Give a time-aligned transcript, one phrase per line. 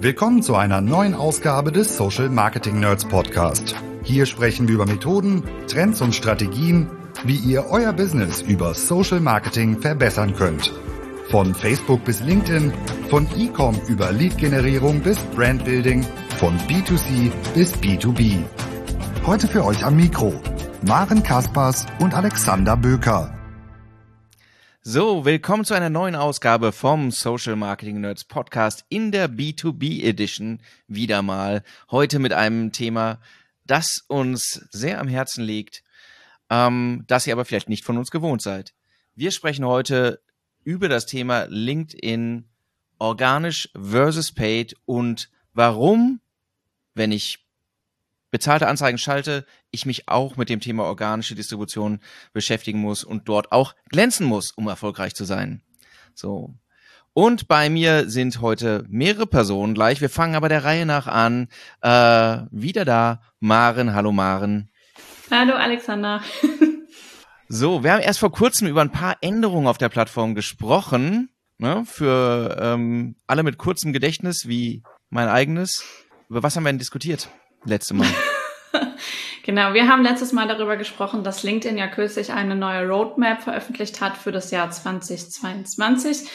[0.00, 3.74] Willkommen zu einer neuen Ausgabe des Social Marketing Nerds Podcast.
[4.02, 6.90] Hier sprechen wir über Methoden, Trends und Strategien,
[7.24, 10.72] wie ihr euer Business über Social Marketing verbessern könnt.
[11.30, 12.72] Von Facebook bis LinkedIn,
[13.08, 16.04] von E-Com über Lead-Generierung bis Brandbuilding,
[16.38, 18.38] von B2C bis B2B.
[19.24, 20.34] Heute für euch am Mikro
[20.86, 23.43] Maren Kaspers und Alexander Böker.
[24.86, 30.60] So, willkommen zu einer neuen Ausgabe vom Social Marketing Nerds Podcast in der B2B Edition
[30.88, 31.62] wieder mal.
[31.90, 33.18] Heute mit einem Thema,
[33.64, 35.82] das uns sehr am Herzen liegt,
[36.50, 38.74] ähm, das ihr aber vielleicht nicht von uns gewohnt seid.
[39.14, 40.20] Wir sprechen heute
[40.64, 42.44] über das Thema LinkedIn
[42.98, 46.20] organisch versus paid und warum,
[46.92, 47.43] wenn ich
[48.34, 52.00] bezahlte Anzeigen schalte, ich mich auch mit dem Thema organische Distribution
[52.32, 55.62] beschäftigen muss und dort auch glänzen muss, um erfolgreich zu sein.
[56.14, 56.52] So.
[57.12, 60.00] Und bei mir sind heute mehrere Personen gleich.
[60.00, 61.46] Wir fangen aber der Reihe nach an.
[61.80, 63.94] Äh, wieder da, Maren.
[63.94, 64.68] Hallo Maren.
[65.30, 66.20] Hallo Alexander.
[67.48, 71.28] so, wir haben erst vor kurzem über ein paar Änderungen auf der Plattform gesprochen.
[71.58, 75.84] Ne, für ähm, alle mit kurzem Gedächtnis wie mein eigenes.
[76.28, 77.28] Über was haben wir denn diskutiert?
[77.64, 78.08] Letzte Mal.
[79.42, 84.00] genau, wir haben letztes Mal darüber gesprochen, dass LinkedIn ja kürzlich eine neue Roadmap veröffentlicht
[84.00, 86.28] hat für das Jahr 2022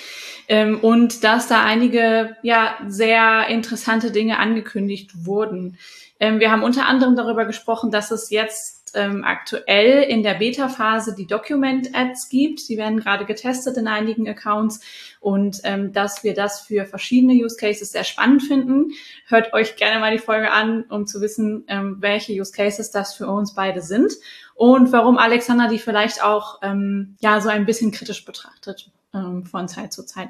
[0.48, 5.78] ähm, und dass da einige ja sehr interessante Dinge angekündigt wurden.
[6.20, 11.16] Ähm, wir haben unter anderem darüber gesprochen, dass es jetzt ähm, aktuell in der Beta-Phase
[11.16, 12.68] die Document-Ads gibt.
[12.70, 14.82] Die werden gerade getestet in einigen Accounts
[15.20, 18.92] und ähm, dass wir das für verschiedene Use Cases sehr spannend finden.
[19.28, 23.16] Hört euch gerne mal die Folge an, um zu wissen, ähm, welche Use Cases das
[23.16, 24.14] für uns beide sind
[24.56, 29.92] und warum Alexander die vielleicht auch ähm, ja so ein bisschen kritisch betrachtet von Zeit
[29.92, 30.30] zu Zeit.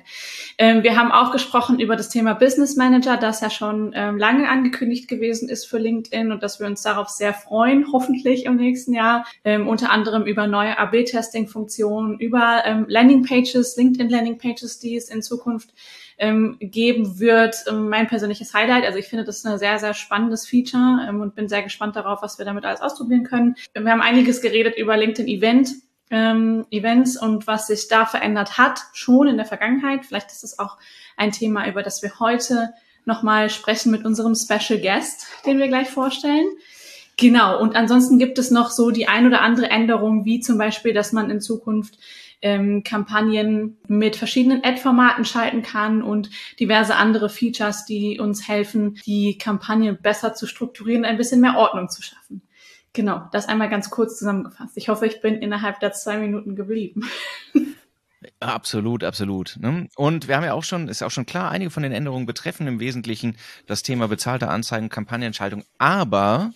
[0.58, 4.48] Ähm, wir haben auch gesprochen über das Thema Business Manager, das ja schon ähm, lange
[4.48, 8.94] angekündigt gewesen ist für LinkedIn und dass wir uns darauf sehr freuen, hoffentlich im nächsten
[8.94, 9.26] Jahr.
[9.44, 15.74] Ähm, unter anderem über neue AB-Testing-Funktionen, über ähm, Landing-Pages, LinkedIn-Landing-Pages, die es in Zukunft
[16.18, 17.56] ähm, geben wird.
[17.72, 18.86] mein persönliches Highlight.
[18.86, 22.22] Also ich finde, das ist ein sehr, sehr spannendes Feature und bin sehr gespannt darauf,
[22.22, 23.56] was wir damit alles ausprobieren können.
[23.74, 25.72] Wir haben einiges geredet über LinkedIn Event
[26.10, 30.06] ähm, Events und was sich da verändert hat, schon in der Vergangenheit.
[30.06, 30.78] Vielleicht ist es auch
[31.18, 32.74] ein Thema, über das wir heute
[33.06, 36.48] nochmal sprechen mit unserem Special Guest, den wir gleich vorstellen.
[37.18, 40.94] Genau, und ansonsten gibt es noch so die ein oder andere Änderung, wie zum Beispiel,
[40.94, 41.98] dass man in Zukunft
[42.42, 49.38] ähm, Kampagnen mit verschiedenen Ad-Formaten schalten kann und diverse andere Features, die uns helfen, die
[49.38, 52.42] Kampagne besser zu strukturieren, ein bisschen mehr Ordnung zu schaffen.
[52.94, 54.76] Genau, das einmal ganz kurz zusammengefasst.
[54.76, 57.08] Ich hoffe, ich bin innerhalb der zwei Minuten geblieben.
[58.40, 59.58] Absolut, absolut.
[59.62, 59.88] Ne?
[59.96, 62.68] Und wir haben ja auch schon, ist auch schon klar, einige von den Änderungen betreffen
[62.68, 66.52] im Wesentlichen das Thema bezahlte Anzeigen, Kampagnenschaltung, aber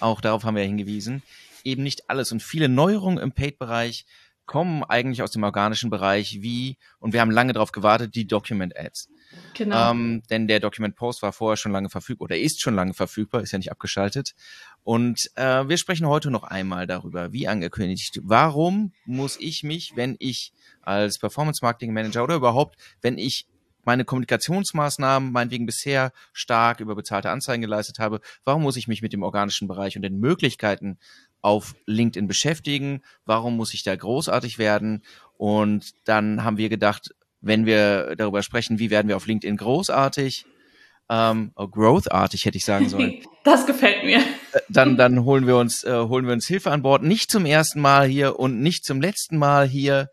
[0.00, 1.22] auch darauf haben wir ja hingewiesen,
[1.64, 4.06] eben nicht alles und viele Neuerungen im Paid-Bereich
[4.46, 8.76] kommen eigentlich aus dem organischen Bereich wie, und wir haben lange darauf gewartet, die Document
[8.76, 9.08] Ads.
[9.54, 9.90] Genau.
[9.90, 13.42] Ähm, denn der Document Post war vorher schon lange verfügbar oder ist schon lange verfügbar,
[13.42, 14.34] ist ja nicht abgeschaltet.
[14.82, 20.16] Und äh, wir sprechen heute noch einmal darüber, wie angekündigt, warum muss ich mich, wenn
[20.18, 23.46] ich als Performance Marketing Manager oder überhaupt, wenn ich
[23.84, 29.12] meine Kommunikationsmaßnahmen meinetwegen bisher stark über bezahlte Anzeigen geleistet habe, warum muss ich mich mit
[29.12, 30.98] dem organischen Bereich und den Möglichkeiten
[31.40, 33.02] auf LinkedIn beschäftigen?
[33.24, 35.02] Warum muss ich da großartig werden?
[35.36, 40.46] Und dann haben wir gedacht, wenn wir darüber sprechen, wie werden wir auf LinkedIn großartig,
[41.10, 43.22] ähm, oh, growthartig hätte ich sagen sollen.
[43.44, 44.18] Das gefällt mir.
[44.18, 47.02] Äh, dann, dann holen wir uns, äh, holen wir uns Hilfe an Bord.
[47.02, 50.10] Nicht zum ersten Mal hier und nicht zum letzten Mal hier.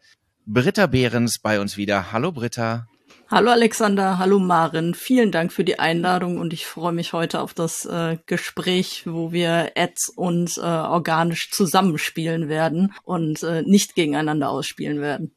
[0.47, 2.11] Britta Behrens bei uns wieder.
[2.11, 2.87] Hallo Britta.
[3.29, 4.95] Hallo Alexander, hallo Marin.
[4.95, 9.31] Vielen Dank für die Einladung und ich freue mich heute auf das äh, Gespräch, wo
[9.31, 15.35] wir Ads und äh, organisch zusammenspielen werden und äh, nicht gegeneinander ausspielen werden.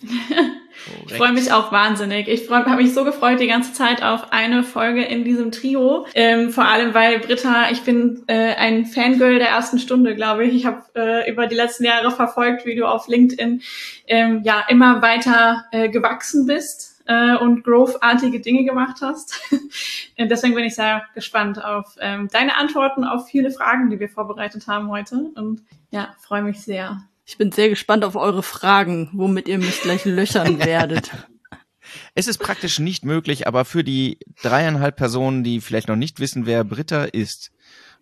[1.06, 2.28] Ich freue mich auch wahnsinnig.
[2.28, 6.06] Ich habe mich so gefreut die ganze Zeit auf eine Folge in diesem Trio.
[6.14, 10.54] Ähm, vor allem, weil Britta, ich bin äh, ein Fangirl der ersten Stunde, glaube ich.
[10.54, 13.62] Ich habe äh, über die letzten Jahre verfolgt, wie du auf LinkedIn
[14.06, 19.40] ähm, ja immer weiter äh, gewachsen bist äh, und growth-artige Dinge gemacht hast.
[20.18, 24.66] Deswegen bin ich sehr gespannt auf ähm, deine Antworten auf viele Fragen, die wir vorbereitet
[24.66, 25.30] haben heute.
[25.34, 27.02] Und ja, freue mich sehr.
[27.30, 31.12] Ich bin sehr gespannt auf eure Fragen, womit ihr mich gleich löchern werdet.
[32.16, 36.44] Es ist praktisch nicht möglich, aber für die dreieinhalb Personen, die vielleicht noch nicht wissen,
[36.44, 37.52] wer Britta ist,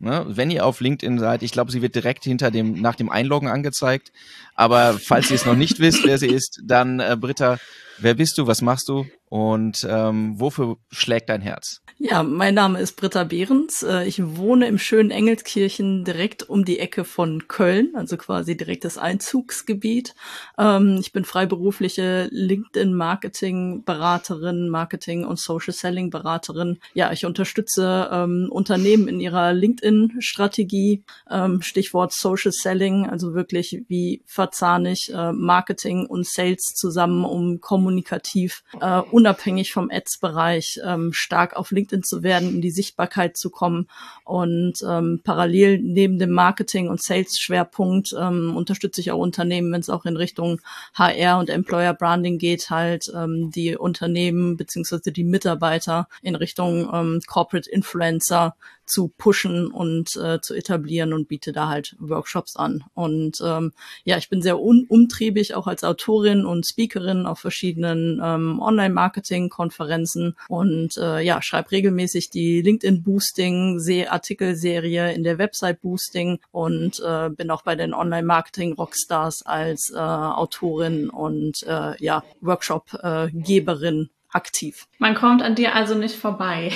[0.00, 0.24] Ne?
[0.28, 3.48] Wenn ihr auf LinkedIn seid, ich glaube, sie wird direkt hinter dem, nach dem Einloggen
[3.48, 4.12] angezeigt.
[4.54, 7.58] Aber falls ihr es noch nicht wisst, wer sie ist, dann äh, Britta,
[7.98, 11.82] wer bist du, was machst du und ähm, wofür schlägt dein Herz?
[12.00, 13.82] Ja, mein Name ist Britta Behrens.
[13.82, 18.84] Äh, ich wohne im schönen Engelskirchen direkt um die Ecke von Köln, also quasi direkt
[18.84, 20.14] das Einzugsgebiet.
[20.56, 26.78] Ähm, ich bin freiberufliche LinkedIn-Marketing-Beraterin, Marketing- und Social-Selling-Beraterin.
[26.94, 31.02] Ja, ich unterstütze ähm, Unternehmen in ihrer LinkedIn-Strategie.
[31.28, 37.60] Ähm, Stichwort Social Selling, also wirklich, wie verzahne ich äh, Marketing und Sales zusammen, um
[37.60, 40.80] kommunikativ äh, unabhängig vom Ads-Bereich
[41.10, 43.88] stark auf LinkedIn LinkedIn zu werden, in die Sichtbarkeit zu kommen.
[44.24, 49.90] Und ähm, parallel neben dem Marketing- und Sales-Schwerpunkt ähm, unterstütze ich auch Unternehmen, wenn es
[49.90, 50.60] auch in Richtung
[50.94, 57.20] HR und Employer Branding geht, halt ähm, die Unternehmen beziehungsweise die Mitarbeiter in Richtung ähm,
[57.26, 58.54] Corporate Influencer
[58.88, 62.84] zu pushen und äh, zu etablieren und biete da halt Workshops an.
[62.94, 63.72] Und ähm,
[64.04, 70.96] ja, ich bin sehr umtriebig, auch als Autorin und Speakerin auf verschiedenen ähm, Online-Marketing-Konferenzen und
[70.96, 77.76] äh, ja, schreibe regelmäßig die LinkedIn-Boosting, Artikelserie in der Website-Boosting und äh, bin auch bei
[77.76, 84.86] den Online-Marketing-Rockstars als äh, Autorin und äh, ja, Workshop-Geberin äh, aktiv.
[84.98, 86.70] Man kommt an dir also nicht vorbei.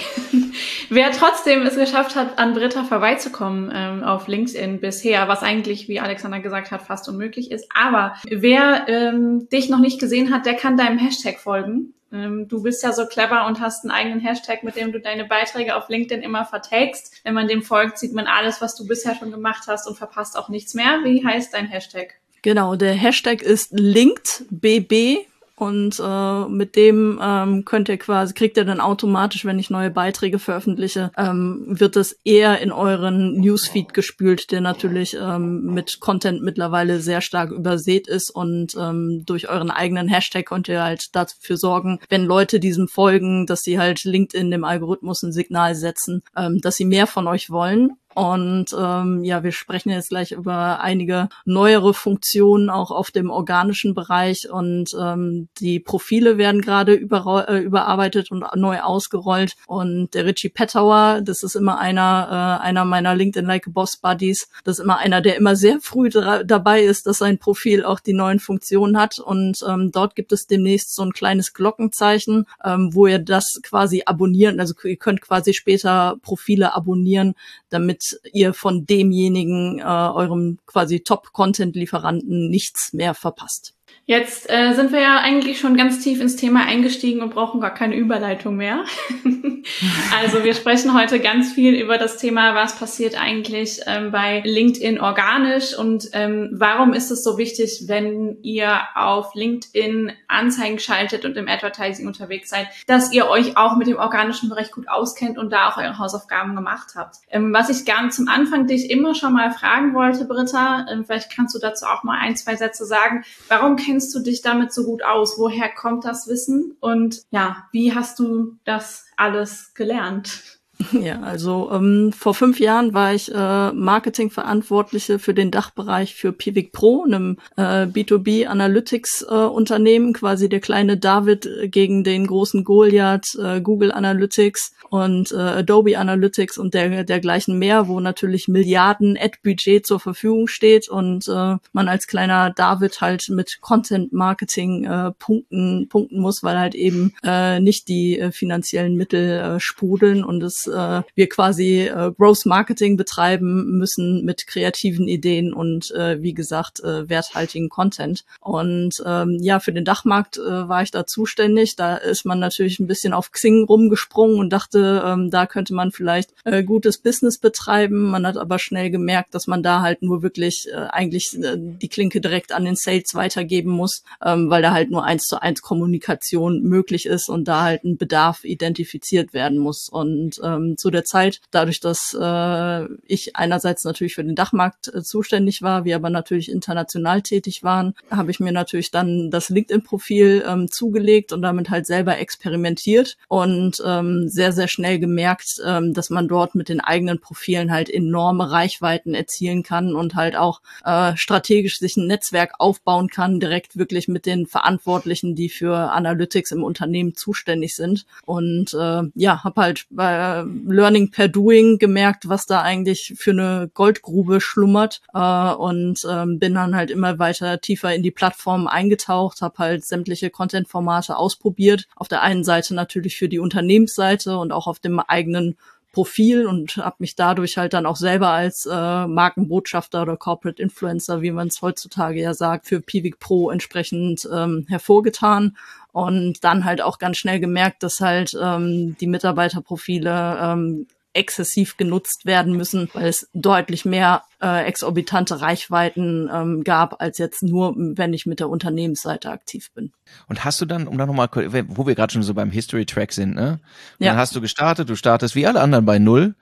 [0.89, 6.01] Wer trotzdem es geschafft hat, an Britta vorbeizukommen ähm, auf LinkedIn bisher, was eigentlich, wie
[6.01, 7.69] Alexander gesagt hat, fast unmöglich ist.
[7.75, 11.95] Aber wer ähm, dich noch nicht gesehen hat, der kann deinem Hashtag folgen.
[12.13, 15.25] Ähm, du bist ja so clever und hast einen eigenen Hashtag, mit dem du deine
[15.25, 17.21] Beiträge auf LinkedIn immer vertagst.
[17.25, 20.39] Wenn man dem folgt, sieht man alles, was du bisher schon gemacht hast und verpasst
[20.39, 21.01] auch nichts mehr.
[21.05, 22.15] Wie heißt dein Hashtag?
[22.43, 25.27] Genau, der Hashtag ist linkedbb
[25.63, 29.93] und äh, mit dem ähm, könnt ihr quasi, kriegt ihr dann automatisch, wenn ich neue
[29.93, 36.43] Beiträge veröffentliche, ähm, wird das eher in euren Newsfeed gespült, der natürlich ähm, mit Content
[36.43, 38.31] mittlerweile sehr stark übersät ist.
[38.31, 43.47] Und ähm, durch euren eigenen Hashtag könnt ihr halt dafür sorgen, wenn Leute diesem folgen,
[43.47, 47.51] dass sie halt LinkedIn dem Algorithmus ein Signal setzen, ähm, dass sie mehr von euch
[47.51, 53.31] wollen und ähm, ja, wir sprechen jetzt gleich über einige neuere Funktionen auch auf dem
[53.31, 59.55] organischen Bereich und ähm, die Profile werden gerade über, äh, überarbeitet und neu ausgerollt.
[59.67, 64.49] Und der Richie Pettauer, das ist immer einer, äh, einer meiner LinkedIn Like Boss Buddies,
[64.65, 68.13] das ist immer einer, der immer sehr früh dabei ist, dass sein Profil auch die
[68.13, 69.19] neuen Funktionen hat.
[69.19, 74.03] Und ähm, dort gibt es demnächst so ein kleines Glockenzeichen, ähm, wo ihr das quasi
[74.05, 77.35] abonnieren, also ihr könnt quasi später Profile abonnieren,
[77.73, 83.75] damit ihr von demjenigen, äh, eurem quasi Top-Content-Lieferanten nichts mehr verpasst.
[84.05, 87.73] Jetzt äh, sind wir ja eigentlich schon ganz tief ins Thema eingestiegen und brauchen gar
[87.73, 88.85] keine Überleitung mehr.
[90.21, 95.01] also wir sprechen heute ganz viel über das Thema, was passiert eigentlich ähm, bei LinkedIn
[95.01, 101.37] organisch und ähm, warum ist es so wichtig, wenn ihr auf LinkedIn Anzeigen schaltet und
[101.37, 105.53] im Advertising unterwegs seid, dass ihr euch auch mit dem organischen Bereich gut auskennt und
[105.53, 107.19] da auch eure Hausaufgaben gemacht habt.
[107.31, 111.35] Ähm, was ich gerne zum Anfang dich immer schon mal fragen wollte, Britta, ähm, vielleicht
[111.35, 113.25] kannst du dazu auch mal ein, zwei Sätze sagen.
[113.47, 115.39] Warum kennst du dich damit so gut aus?
[115.39, 116.77] Woher kommt das Wissen?
[116.81, 120.61] Und ja, wie hast du das alles gelernt?
[121.03, 126.73] Ja, also ähm, vor fünf Jahren war ich äh, Marketingverantwortliche für den Dachbereich für Pivik
[126.73, 133.35] Pro, einem äh, B2B Analytics äh, Unternehmen, quasi der kleine David gegen den großen Goliath,
[133.43, 139.87] äh, Google Analytics und äh, Adobe Analytics und der dergleichen mehr, wo natürlich Milliarden Ad-Budget
[139.87, 145.89] zur Verfügung steht und äh, man als kleiner David halt mit Content Marketing äh, punkten
[145.89, 150.67] punkten muss, weil halt eben äh, nicht die äh, finanziellen Mittel äh, sprudeln und es
[150.73, 156.81] äh, wir quasi äh, Growth Marketing betreiben müssen mit kreativen Ideen und äh, wie gesagt
[156.81, 158.25] äh, werthaltigen Content.
[158.41, 161.77] Und ähm, ja, für den Dachmarkt äh, war ich da zuständig.
[161.77, 165.93] Da ist man natürlich ein bisschen auf Xing rumgesprungen und dachte, ähm, da könnte man
[165.93, 168.11] vielleicht äh, gutes Business betreiben.
[168.11, 171.89] Man hat aber schnell gemerkt, dass man da halt nur wirklich äh, eigentlich äh, die
[171.89, 175.63] Klinke direkt an den Sales weitergeben muss, ähm, weil da halt nur eins zu eins
[175.63, 179.89] Kommunikation möglich ist und da halt ein Bedarf identifiziert werden muss.
[179.91, 184.89] Und ähm, ähm, zu der Zeit, dadurch, dass äh, ich einerseits natürlich für den Dachmarkt
[184.89, 189.49] äh, zuständig war, wir aber natürlich international tätig waren, habe ich mir natürlich dann das
[189.49, 195.95] LinkedIn-Profil ähm, zugelegt und damit halt selber experimentiert und ähm, sehr, sehr schnell gemerkt, ähm,
[195.95, 200.61] dass man dort mit den eigenen Profilen halt enorme Reichweiten erzielen kann und halt auch
[200.85, 206.53] äh, strategisch sich ein Netzwerk aufbauen kann, direkt wirklich mit den Verantwortlichen, die für Analytics
[206.53, 208.07] im Unternehmen zuständig sind.
[208.25, 213.71] Und äh, ja, habe halt bei Learning per Doing gemerkt, was da eigentlich für eine
[213.73, 219.43] Goldgrube schlummert äh, und ähm, bin dann halt immer weiter tiefer in die Plattform eingetaucht,
[219.43, 221.87] habe halt sämtliche Content-Formate ausprobiert.
[221.97, 225.57] Auf der einen Seite natürlich für die Unternehmensseite und auch auf dem eigenen
[225.93, 231.23] Profil und habe mich dadurch halt dann auch selber als äh, Markenbotschafter oder Corporate Influencer,
[231.23, 235.57] wie man es heutzutage ja sagt, für Pivik Pro entsprechend ähm, hervorgetan.
[235.93, 242.25] Und dann halt auch ganz schnell gemerkt, dass halt ähm, die Mitarbeiterprofile ähm, exzessiv genutzt
[242.25, 248.13] werden müssen, weil es deutlich mehr äh, exorbitante Reichweiten ähm, gab, als jetzt nur, wenn
[248.13, 249.93] ich mit der Unternehmensseite aktiv bin.
[250.29, 251.29] Und hast du dann, um da nochmal,
[251.69, 253.61] wo wir gerade schon so beim History Track sind, ne?
[253.99, 254.11] Ja.
[254.11, 256.35] Dann hast du gestartet, du startest wie alle anderen bei Null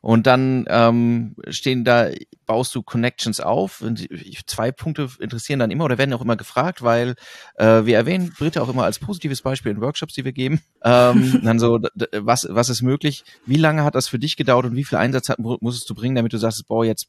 [0.00, 2.10] und dann ähm, stehen da,
[2.46, 3.80] baust du Connections auf.
[3.80, 4.08] Und
[4.46, 7.14] zwei Punkte interessieren dann immer oder werden auch immer gefragt, weil
[7.56, 10.60] äh, wir erwähnen Britta auch immer als positives Beispiel in Workshops, die wir geben.
[10.84, 11.80] Ähm, dann so,
[12.12, 13.24] was, was ist möglich?
[13.46, 16.14] Wie lange hat das für dich gedauert und wie viel Einsatz hat, musstest du bringen,
[16.14, 17.08] damit du sagst, boah, jetzt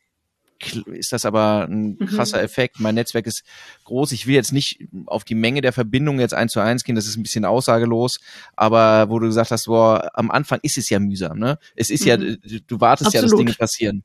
[0.94, 2.06] ist das aber ein mhm.
[2.06, 2.44] krasser mhm.
[2.44, 2.80] Effekt.
[2.80, 3.44] Mein Netzwerk ist
[3.86, 4.12] groß.
[4.12, 7.08] Ich will jetzt nicht auf die Menge der Verbindungen jetzt eins zu eins gehen, das
[7.08, 8.20] ist ein bisschen aussagelos,
[8.56, 11.58] aber wo du gesagt hast, boah, am Anfang ist es ja mühsam, ne?
[11.75, 12.08] Es ist mhm.
[12.08, 13.13] ja, du wartest Absolut.
[13.13, 14.04] ja, dass Dinge passieren.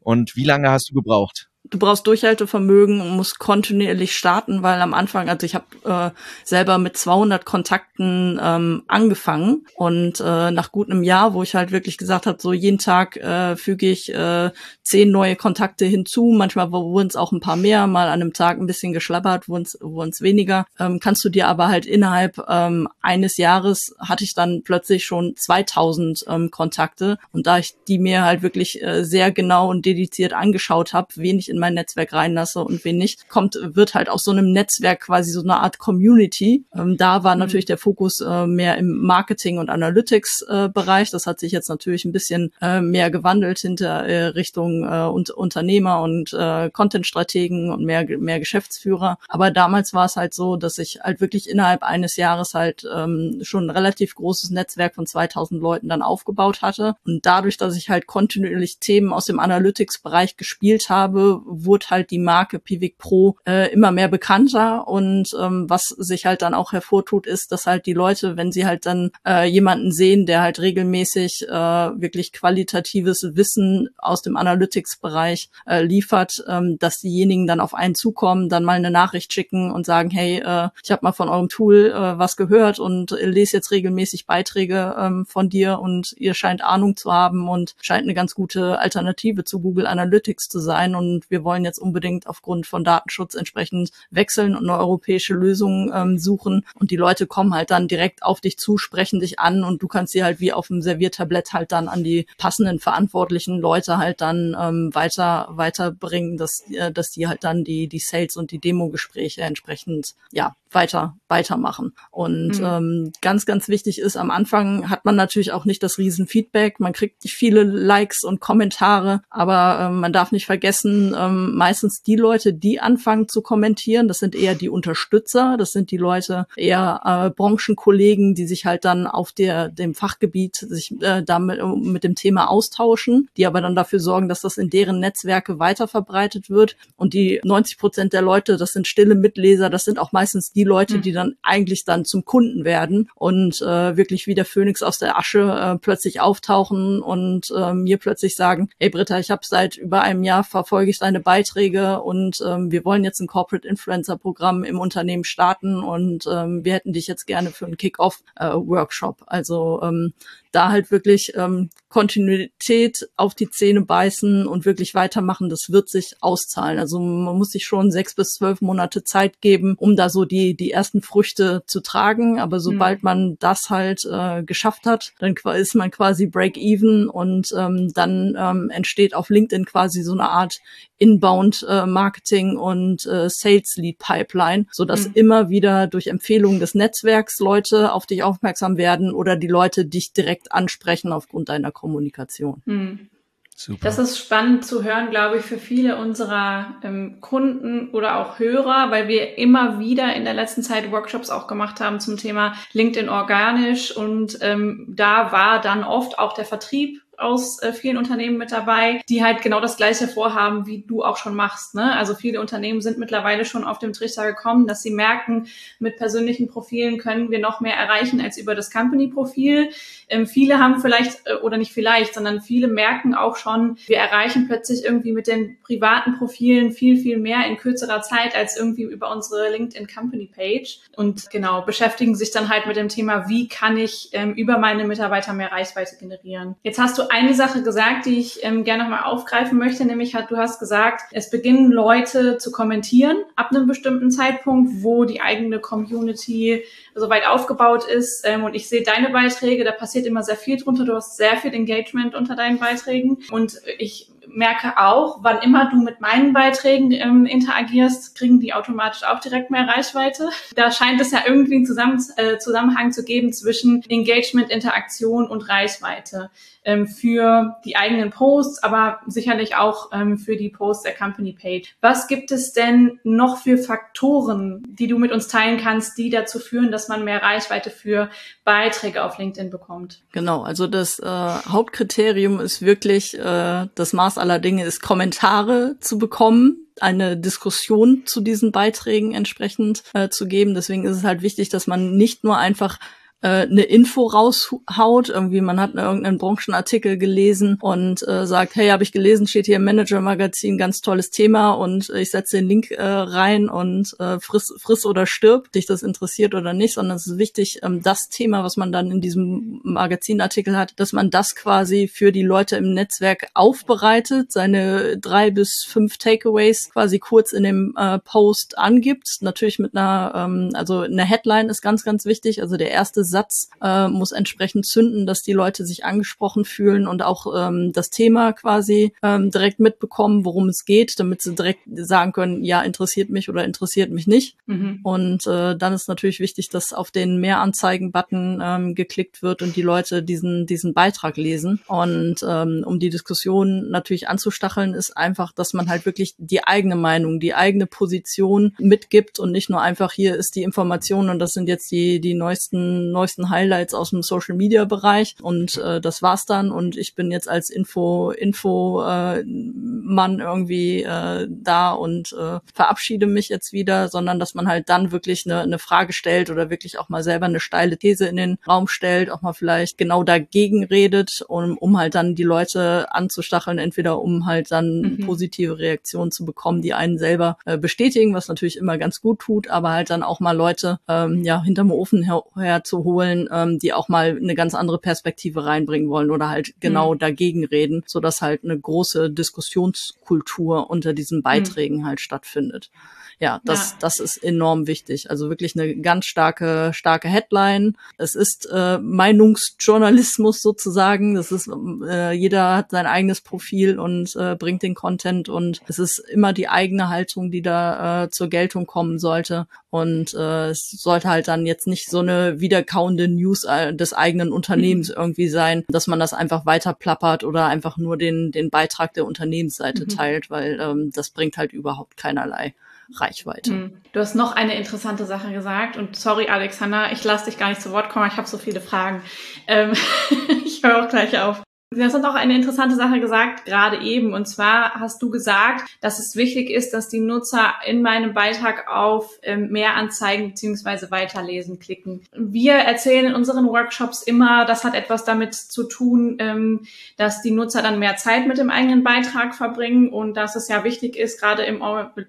[0.00, 1.48] Und wie lange hast du gebraucht?
[1.70, 6.10] Du brauchst Durchhaltevermögen und musst kontinuierlich starten, weil am Anfang, also ich habe äh,
[6.44, 11.72] selber mit 200 Kontakten ähm, angefangen und äh, nach gut einem Jahr, wo ich halt
[11.72, 14.50] wirklich gesagt habe, so jeden Tag äh, füge ich äh,
[14.82, 18.58] zehn neue Kontakte hinzu, manchmal wurden es auch ein paar mehr, mal an einem Tag
[18.58, 23.36] ein bisschen geschlappert, wurden es weniger, ähm, kannst du dir aber halt innerhalb ähm, eines
[23.36, 27.18] Jahres hatte ich dann plötzlich schon 2000 ähm, Kontakte.
[27.32, 31.38] Und da ich die mir halt wirklich äh, sehr genau und dediziert angeschaut habe, wen
[31.38, 35.00] ich in mein Netzwerk reinlasse und wen nicht, kommt, wird halt aus so einem Netzwerk
[35.00, 36.64] quasi so eine Art Community.
[36.74, 37.40] Ähm, da war mhm.
[37.40, 41.08] natürlich der Fokus äh, mehr im Marketing- und Analytics-Bereich.
[41.08, 45.06] Äh, das hat sich jetzt natürlich ein bisschen äh, mehr gewandelt hinter äh, Richtung äh,
[45.06, 49.18] und Unternehmer und äh, Content-Strategen und mehr, mehr Geschäftsführer.
[49.28, 53.40] Aber damals war es halt so, dass ich halt wirklich innerhalb eines Jahres halt ähm,
[53.42, 56.96] schon ein relativ großes Netzwerk von 2000 Leuten dann aufgebaut hatte.
[57.04, 62.18] Und dadurch, dass ich halt kontinuierlich Themen aus dem Analytics-Bereich gespielt habe, wurde halt die
[62.18, 64.88] Marke Pivik Pro äh, immer mehr bekannter.
[64.88, 68.66] Und ähm, was sich halt dann auch hervortut, ist, dass halt die Leute, wenn sie
[68.66, 75.50] halt dann äh, jemanden sehen, der halt regelmäßig äh, wirklich qualitatives Wissen aus dem Analytics-Bereich
[75.66, 79.86] äh, liefert, ähm, dass diejenigen dann auf einen zukommen, dann mal eine Nachricht schicken und
[79.86, 83.70] sagen, hey, äh, ich habe mal von eurem Tool äh, was gehört und lese jetzt
[83.70, 88.34] regelmäßig Beiträge ähm, von dir und ihr scheint Ahnung zu haben und scheint eine ganz
[88.34, 90.94] gute Alternative zu Google Analytics zu sein.
[90.94, 96.16] Und wir wollen jetzt unbedingt aufgrund von Datenschutz entsprechend wechseln und eine europäische Lösung ähm,
[96.16, 96.64] suchen.
[96.78, 99.88] Und die Leute kommen halt dann direkt auf dich zu, sprechen dich an und du
[99.88, 104.20] kannst sie halt wie auf dem Serviertablett halt dann an die passenden verantwortlichen Leute halt
[104.20, 108.60] dann ähm, weiter weiterbringen, dass, äh, dass die halt dann die, die Sales und die
[108.60, 111.94] Demo-Gespräche entsprechend ja weiter weitermachen.
[112.10, 112.64] Und mhm.
[112.64, 116.80] ähm, ganz, ganz wichtig ist, am Anfang hat man natürlich auch nicht das Riesenfeedback.
[116.80, 122.16] Man kriegt viele Likes und Kommentare, aber ähm, man darf nicht vergessen, ähm, meistens die
[122.16, 127.00] Leute, die anfangen zu kommentieren, das sind eher die Unterstützer, das sind die Leute, eher
[127.04, 132.14] äh, Branchenkollegen, die sich halt dann auf der, dem Fachgebiet sich äh, damit mit dem
[132.14, 136.76] Thema austauschen, die aber dann dafür sorgen, dass das in deren Netzwerke weiter verbreitet wird.
[136.96, 140.64] Und die 90 Prozent der Leute, das sind stille Mitleser, das sind auch meistens die
[140.64, 141.14] Leute, die hm.
[141.14, 145.40] dann eigentlich dann zum Kunden werden und äh, wirklich wie der Phönix aus der Asche
[145.40, 150.22] äh, plötzlich auftauchen und äh, mir plötzlich sagen, hey Britta, ich habe seit über einem
[150.22, 154.78] Jahr verfolge ich deine Beiträge und ähm, wir wollen jetzt ein Corporate Influencer Programm im
[154.78, 159.22] Unternehmen starten und ähm, wir hätten dich jetzt gerne für einen Kick-Off äh, Workshop.
[159.26, 160.12] Also ähm,
[160.54, 166.16] da halt wirklich ähm, Kontinuität auf die Zähne beißen und wirklich weitermachen, das wird sich
[166.20, 166.78] auszahlen.
[166.78, 170.54] Also man muss sich schon sechs bis zwölf Monate Zeit geben, um da so die,
[170.54, 172.40] die ersten Früchte zu tragen.
[172.40, 173.04] Aber sobald mhm.
[173.04, 178.70] man das halt äh, geschafft hat, dann ist man quasi break-even und ähm, dann ähm,
[178.70, 180.56] entsteht auf LinkedIn quasi so eine Art
[180.98, 185.12] Inbound äh, Marketing und äh, Sales Lead Pipeline, so dass mhm.
[185.14, 190.12] immer wieder durch Empfehlungen des Netzwerks Leute auf dich aufmerksam werden oder die Leute dich
[190.12, 192.62] direkt ansprechen aufgrund deiner Kommunikation.
[192.64, 193.10] Mhm.
[193.56, 193.78] Super.
[193.82, 198.90] Das ist spannend zu hören, glaube ich, für viele unserer ähm, Kunden oder auch Hörer,
[198.90, 203.08] weil wir immer wieder in der letzten Zeit Workshops auch gemacht haben zum Thema LinkedIn
[203.08, 208.52] organisch und ähm, da war dann oft auch der Vertrieb aus äh, vielen Unternehmen mit
[208.52, 211.74] dabei, die halt genau das gleiche vorhaben, wie du auch schon machst.
[211.74, 211.96] Ne?
[211.96, 215.46] Also viele Unternehmen sind mittlerweile schon auf dem Trichter gekommen, dass sie merken,
[215.78, 219.70] mit persönlichen Profilen können wir noch mehr erreichen als über das Company-Profil.
[220.08, 224.46] Ähm, viele haben vielleicht, äh, oder nicht vielleicht, sondern viele merken auch schon, wir erreichen
[224.46, 229.10] plötzlich irgendwie mit den privaten Profilen viel, viel mehr in kürzerer Zeit als irgendwie über
[229.10, 230.80] unsere LinkedIn Company Page.
[230.96, 234.84] Und genau, beschäftigen sich dann halt mit dem Thema, wie kann ich ähm, über meine
[234.84, 236.56] Mitarbeiter mehr Reichweite generieren.
[236.62, 240.30] Jetzt hast du eine Sache gesagt, die ich ähm, gerne nochmal aufgreifen möchte, nämlich hat,
[240.30, 245.58] du hast gesagt, es beginnen Leute zu kommentieren ab einem bestimmten Zeitpunkt, wo die eigene
[245.58, 248.22] Community soweit aufgebaut ist.
[248.24, 250.84] Ähm, und ich sehe deine Beiträge, da passiert immer sehr viel drunter.
[250.84, 253.18] Du hast sehr viel Engagement unter deinen Beiträgen.
[253.30, 259.04] Und ich merke auch, wann immer du mit meinen Beiträgen ähm, interagierst, kriegen die automatisch
[259.04, 260.28] auch direkt mehr Reichweite.
[260.54, 265.48] Da scheint es ja irgendwie einen Zusammen äh, Zusammenhang zu geben zwischen Engagement, Interaktion und
[265.48, 266.30] Reichweite
[266.64, 271.74] ähm, für die eigenen Posts, aber sicherlich auch ähm, für die Posts der Company Page.
[271.80, 276.38] Was gibt es denn noch für Faktoren, die du mit uns teilen kannst, die dazu
[276.38, 278.10] führen, dass man mehr Reichweite für
[278.44, 280.02] Beiträge auf LinkedIn bekommt?
[280.12, 285.98] Genau, also das äh, Hauptkriterium ist wirklich, äh, das Maß aller Dinge ist, Kommentare zu
[285.98, 290.54] bekommen eine Diskussion zu diesen Beiträgen entsprechend äh, zu geben.
[290.54, 292.78] Deswegen ist es halt wichtig, dass man nicht nur einfach
[293.24, 295.08] äh, eine Info raushaut.
[295.08, 299.56] Irgendwie, man hat irgendeinen Branchenartikel gelesen und äh, sagt, hey, habe ich gelesen, steht hier
[299.56, 304.20] im Manager-Magazin, ganz tolles Thema und äh, ich setze den Link äh, rein und äh,
[304.20, 308.10] friss, friss oder stirb, dich das interessiert oder nicht, sondern es ist wichtig, ähm, das
[308.10, 312.56] Thema, was man dann in diesem Magazinartikel hat, dass man das quasi für die Leute
[312.56, 319.08] im Netzwerk aufbereitet, seine drei bis fünf Takeaways quasi kurz in dem äh, Post angibt.
[319.22, 322.42] Natürlich mit einer, ähm, also eine Headline ist ganz, ganz wichtig.
[322.42, 327.02] Also der erste Satz äh, muss entsprechend zünden, dass die Leute sich angesprochen fühlen und
[327.02, 332.12] auch ähm, das Thema quasi ähm, direkt mitbekommen, worum es geht, damit sie direkt sagen
[332.12, 334.36] können, ja, interessiert mich oder interessiert mich nicht.
[334.46, 334.80] Mhm.
[334.82, 339.62] Und äh, dann ist natürlich wichtig, dass auf den Mehranzeigen-Button ähm, geklickt wird und die
[339.62, 341.60] Leute diesen, diesen Beitrag lesen.
[341.68, 346.74] Und ähm, um die Diskussion natürlich anzustacheln, ist einfach, dass man halt wirklich die eigene
[346.74, 351.32] Meinung, die eigene Position mitgibt und nicht nur einfach hier ist die Information und das
[351.32, 356.00] sind jetzt die, die neuesten, neuesten Highlights aus dem Social Media Bereich und äh, das
[356.00, 362.12] war's dann und ich bin jetzt als Info Info äh, Mann irgendwie äh, da und
[362.12, 366.30] äh, verabschiede mich jetzt wieder, sondern dass man halt dann wirklich eine, eine Frage stellt
[366.30, 369.76] oder wirklich auch mal selber eine steile These in den Raum stellt, auch mal vielleicht
[369.78, 375.06] genau dagegen redet, um, um halt dann die Leute anzustacheln, entweder um halt dann mhm.
[375.06, 379.48] positive Reaktionen zu bekommen, die einen selber äh, bestätigen, was natürlich immer ganz gut tut,
[379.48, 383.58] aber halt dann auch mal Leute ähm, ja hinterm Ofen her, her zu holen, ähm,
[383.58, 386.98] die auch mal eine ganz andere Perspektive reinbringen wollen oder halt genau mhm.
[386.98, 391.86] dagegen reden, so dass halt eine große Diskussionskultur unter diesen Beiträgen mhm.
[391.86, 392.70] halt stattfindet
[393.18, 393.76] ja, das, ja.
[393.80, 395.10] das ist enorm wichtig.
[395.10, 397.76] Also wirklich eine ganz starke, starke Headline.
[397.96, 401.14] Es ist äh, Meinungsjournalismus sozusagen.
[401.14, 401.48] Das ist,
[401.88, 406.32] äh, jeder hat sein eigenes Profil und äh, bringt den Content und es ist immer
[406.32, 409.46] die eigene Haltung, die da äh, zur Geltung kommen sollte.
[409.70, 412.40] Und äh, es sollte halt dann jetzt nicht so eine
[412.74, 414.94] wiederkauende News äh, des eigenen Unternehmens mhm.
[414.96, 419.06] irgendwie sein, dass man das einfach weiter plappert oder einfach nur den, den Beitrag der
[419.06, 419.88] Unternehmensseite mhm.
[419.88, 422.54] teilt, weil ähm, das bringt halt überhaupt keinerlei.
[422.96, 423.50] Reichweite.
[423.50, 423.72] Hm.
[423.92, 427.62] Du hast noch eine interessante Sache gesagt und sorry Alexander, ich lasse dich gar nicht
[427.62, 429.00] zu Wort kommen, ich habe so viele Fragen.
[429.46, 429.72] Ähm,
[430.44, 431.42] ich höre auch gleich auf.
[431.74, 434.14] Du hast auch eine interessante Sache gesagt, gerade eben.
[434.14, 438.68] Und zwar hast du gesagt, dass es wichtig ist, dass die Nutzer in meinem Beitrag
[438.68, 442.02] auf ähm, mehr Anzeigen beziehungsweise Weiterlesen klicken.
[442.12, 447.32] Wir erzählen in unseren Workshops immer, das hat etwas damit zu tun, ähm, dass die
[447.32, 451.20] Nutzer dann mehr Zeit mit dem eigenen Beitrag verbringen und dass es ja wichtig ist,
[451.20, 451.60] gerade im,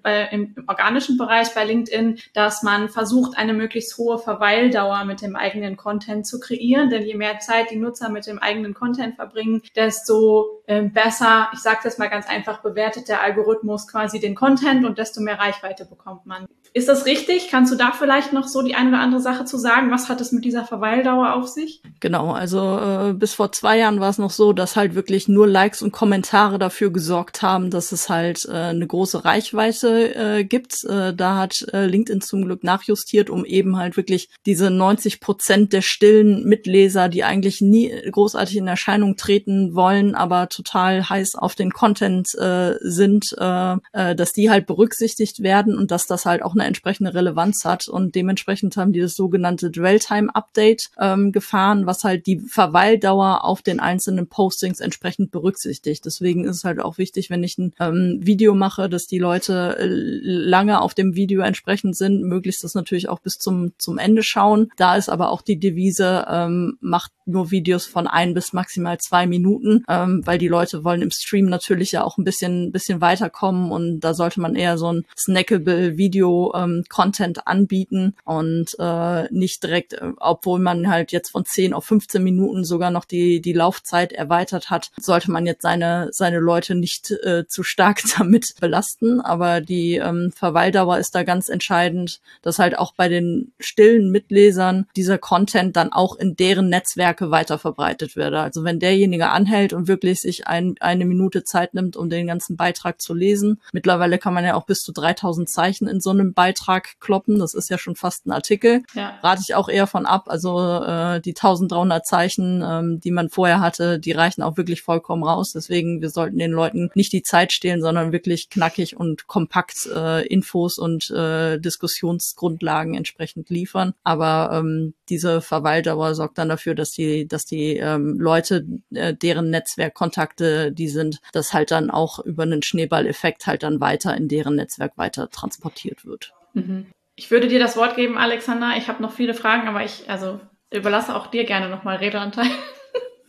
[0.04, 5.34] äh, im organischen Bereich bei LinkedIn, dass man versucht, eine möglichst hohe Verweildauer mit dem
[5.34, 6.90] eigenen Content zu kreieren.
[6.90, 11.60] Denn je mehr Zeit die Nutzer mit dem eigenen Content verbringen, desto äh, besser, ich
[11.60, 15.84] sage das mal ganz einfach, bewertet der Algorithmus quasi den Content und desto mehr Reichweite
[15.84, 16.46] bekommt man.
[16.76, 17.48] Ist das richtig?
[17.50, 19.90] Kannst du da vielleicht noch so die eine oder andere Sache zu sagen?
[19.90, 21.80] Was hat es mit dieser Verweildauer auf sich?
[22.00, 25.46] Genau, also äh, bis vor zwei Jahren war es noch so, dass halt wirklich nur
[25.46, 30.84] Likes und Kommentare dafür gesorgt haben, dass es halt äh, eine große Reichweite äh, gibt.
[30.84, 35.72] Äh, da hat äh, LinkedIn zum Glück nachjustiert, um eben halt wirklich diese 90 Prozent
[35.72, 41.54] der stillen Mitleser, die eigentlich nie großartig in Erscheinung treten, wollen, aber total heiß auf
[41.54, 46.42] den Content äh, sind, äh, äh, dass die halt berücksichtigt werden und dass das halt
[46.42, 47.88] auch eine entsprechende Relevanz hat.
[47.88, 53.80] Und dementsprechend haben die das sogenannte Dwell-Time-Update ähm, gefahren, was halt die Verweildauer auf den
[53.80, 56.04] einzelnen Postings entsprechend berücksichtigt.
[56.04, 59.76] Deswegen ist es halt auch wichtig, wenn ich ein ähm, Video mache, dass die Leute
[59.78, 64.22] äh, lange auf dem Video entsprechend sind, möglichst das natürlich auch bis zum, zum Ende
[64.22, 64.68] schauen.
[64.76, 69.26] Da ist aber auch die Devise, ähm, macht nur Videos von ein bis maximal zwei
[69.26, 73.70] Minuten, ähm, weil die Leute wollen im Stream natürlich ja auch ein bisschen, bisschen weiterkommen
[73.70, 79.62] und da sollte man eher so ein snackable Video ähm, Content anbieten und äh, nicht
[79.62, 83.52] direkt, äh, obwohl man halt jetzt von 10 auf 15 Minuten sogar noch die, die
[83.52, 89.20] Laufzeit erweitert hat, sollte man jetzt seine, seine Leute nicht äh, zu stark damit belasten.
[89.20, 94.86] Aber die ähm, Verweildauer ist da ganz entscheidend, dass halt auch bei den stillen Mitlesern
[94.96, 98.34] dieser Content dann auch in deren Netzwerke weiter verbreitet wird.
[98.34, 102.56] Also wenn derjenige anhält und wirklich sich ein, eine Minute Zeit nimmt, um den ganzen
[102.56, 103.60] Beitrag zu lesen.
[103.72, 107.38] Mittlerweile kann man ja auch bis zu 3000 Zeichen in so einem Beitrag kloppen.
[107.38, 108.82] Das ist ja schon fast ein Artikel.
[108.94, 109.18] Ja.
[109.22, 110.24] Rate ich auch eher von ab.
[110.28, 115.24] Also äh, die 1300 Zeichen, ähm, die man vorher hatte, die reichen auch wirklich vollkommen
[115.24, 115.52] raus.
[115.52, 120.26] Deswegen, wir sollten den Leuten nicht die Zeit stehlen, sondern wirklich knackig und kompakt äh,
[120.26, 123.94] Infos und äh, Diskussionsgrundlagen entsprechend liefern.
[124.04, 129.50] Aber ähm, diese Verweildauer sorgt dann dafür, dass die, dass die ähm, Leute, äh, deren
[129.50, 134.56] Netzwerkkontakte die sind, das halt dann auch über einen Schneeballeffekt halt dann weiter in deren
[134.56, 136.32] Netzwerk weiter transportiert wird.
[136.54, 136.86] Mhm.
[137.16, 138.74] Ich würde dir das Wort geben, Alexander.
[138.76, 140.40] Ich habe noch viele Fragen, aber ich also
[140.72, 142.46] überlasse auch dir gerne nochmal Redeanteil.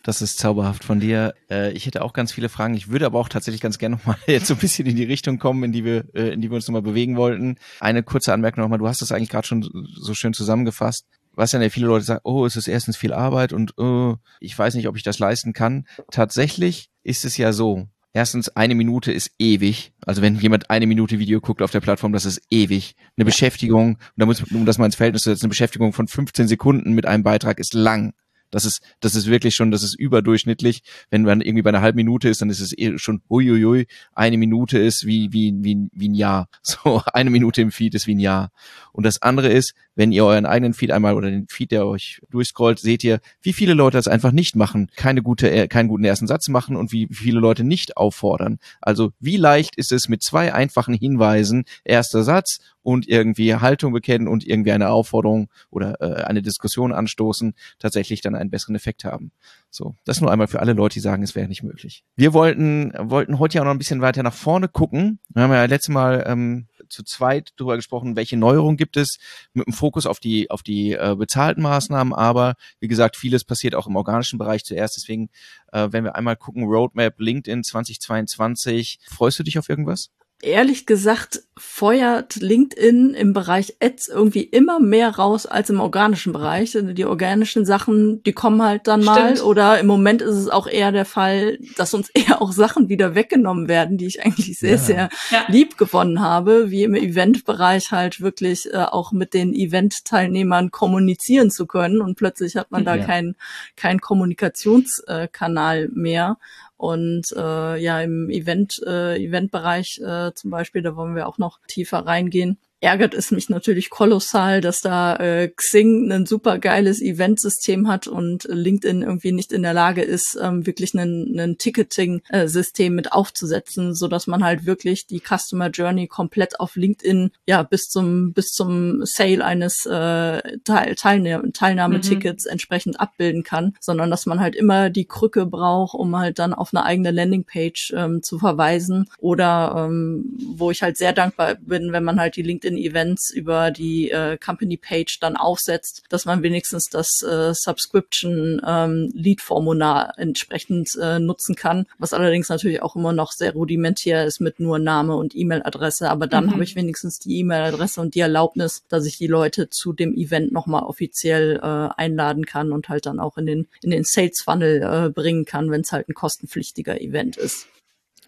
[0.04, 1.34] Das ist zauberhaft von dir.
[1.52, 2.76] Äh, ich hätte auch ganz viele Fragen.
[2.76, 5.38] Ich würde aber auch tatsächlich ganz gerne nochmal jetzt so ein bisschen in die Richtung
[5.38, 7.58] kommen, in die wir, äh, in die wir uns nochmal bewegen wollten.
[7.82, 8.80] Eine kurze Anmerkung nochmal.
[8.80, 11.06] Du hast das eigentlich gerade schon so schön zusammengefasst.
[11.38, 14.74] Was ja viele Leute sagen, oh, es ist erstens viel Arbeit und oh, ich weiß
[14.74, 15.86] nicht, ob ich das leisten kann.
[16.12, 17.88] Tatsächlich ist es ja so.
[18.12, 19.94] Erstens, eine Minute ist ewig.
[20.04, 22.96] Also wenn jemand eine Minute Video guckt auf der Plattform, das ist ewig.
[23.16, 23.26] Eine.
[23.26, 26.94] Beschäftigung, da muss, um das mal ins Verhältnis zu setzen, eine Beschäftigung von 15 Sekunden
[26.94, 28.14] mit einem Beitrag ist lang.
[28.52, 30.84] Das ist, das ist wirklich schon, das ist überdurchschnittlich.
[31.10, 33.88] Wenn man irgendwie bei einer halben Minute ist, dann ist es eh schon huiuiui.
[34.14, 36.48] Eine Minute ist wie, wie, wie, wie ein Jahr.
[36.68, 38.52] So, eine Minute im Feed ist wie ein Jahr.
[38.92, 42.22] Und das andere ist, wenn ihr euren eigenen Feed einmal oder den Feed, der euch
[42.30, 46.04] durchscrollt, seht ihr, wie viele Leute das einfach nicht machen, keine gute, äh, keinen guten
[46.04, 48.60] ersten Satz machen und wie viele Leute nicht auffordern.
[48.82, 54.30] Also wie leicht ist es mit zwei einfachen Hinweisen, erster Satz und irgendwie Haltung bekennen
[54.30, 59.34] und irgendwie eine Aufforderung oder äh, eine Diskussion anstoßen, tatsächlich dann einen besseren Effekt haben.
[59.70, 62.06] So, das nur einmal für alle Leute, die sagen, es wäre nicht möglich.
[62.16, 65.20] Wir wollten, wollten heute ja auch noch ein bisschen weiter nach vorne gucken.
[65.28, 69.18] Wir haben ja letztes Mal ähm, zu zweit darüber gesprochen, welche Neuerungen gibt es,
[69.52, 73.76] mit dem Fokus auf die, auf die äh, bezahlten Maßnahmen, aber wie gesagt, vieles passiert
[73.76, 74.96] auch im organischen Bereich zuerst.
[74.96, 75.28] Deswegen,
[75.74, 80.10] äh, wenn wir einmal gucken, Roadmap LinkedIn 2022, freust du dich auf irgendwas?
[80.42, 86.76] Ehrlich gesagt feuert LinkedIn im Bereich Ads irgendwie immer mehr raus als im organischen Bereich.
[86.76, 89.18] Also die organischen Sachen, die kommen halt dann Stimmt.
[89.18, 89.42] mal.
[89.42, 93.16] Oder im Moment ist es auch eher der Fall, dass uns eher auch Sachen wieder
[93.16, 94.78] weggenommen werden, die ich eigentlich sehr, ja.
[94.78, 95.46] sehr ja.
[95.48, 101.66] lieb gewonnen habe, wie im Eventbereich halt wirklich äh, auch mit den Event-Teilnehmern kommunizieren zu
[101.66, 102.02] können.
[102.02, 103.06] Und plötzlich hat man da ja.
[103.06, 103.36] keinen
[103.76, 106.38] kein Kommunikationskanal mehr.
[106.78, 111.60] Und äh, ja, im Event, äh, Eventbereich äh, zum Beispiel, da wollen wir auch noch
[111.68, 117.88] tiefer reingehen ärgert es mich natürlich kolossal, dass da äh, Xing ein super geiles Eventsystem
[117.88, 123.12] hat und LinkedIn irgendwie nicht in der Lage ist, ähm, wirklich ein, ein Ticketing-System mit
[123.14, 128.34] aufzusetzen, so dass man halt wirklich die Customer Journey komplett auf LinkedIn ja bis zum
[128.34, 132.52] bis zum Sale eines äh, Teil, Teilnahme, Teilnahmetickets mhm.
[132.52, 136.74] entsprechend abbilden kann, sondern dass man halt immer die Krücke braucht, um halt dann auf
[136.74, 142.04] eine eigene Landingpage ähm, zu verweisen oder ähm, wo ich halt sehr dankbar bin, wenn
[142.04, 147.24] man halt die LinkedIn LinkedIn-Events über die äh, Company-Page dann aufsetzt, dass man wenigstens das
[147.24, 154.26] äh, Subscription-Lead-Formular ähm, entsprechend äh, nutzen kann, was allerdings natürlich auch immer noch sehr rudimentär
[154.26, 156.52] ist mit nur Name und E-Mail-Adresse, aber dann mhm.
[156.52, 160.52] habe ich wenigstens die E-Mail-Adresse und die Erlaubnis, dass ich die Leute zu dem Event
[160.52, 165.10] nochmal offiziell äh, einladen kann und halt dann auch in den, in den Sales-Funnel äh,
[165.10, 167.68] bringen kann, wenn es halt ein kostenpflichtiger Event ist.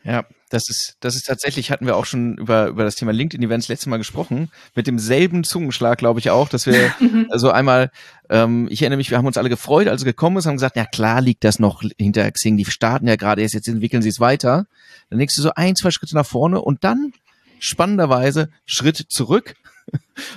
[0.09, 3.67] Ja, das ist, das ist tatsächlich, hatten wir auch schon über, über das Thema LinkedIn-Events
[3.67, 7.27] letztes Mal gesprochen, mit demselben Zungenschlag, glaube ich auch, dass wir mhm.
[7.29, 7.91] also einmal,
[8.27, 10.77] ähm, ich erinnere mich, wir haben uns alle gefreut, als es gekommen ist, haben gesagt,
[10.77, 14.09] ja klar liegt das noch hinter Xing, die starten ja gerade erst, jetzt entwickeln sie
[14.09, 14.65] es weiter.
[15.11, 17.13] Dann denkst du so ein, zwei Schritte nach vorne und dann
[17.59, 19.53] spannenderweise Schritt zurück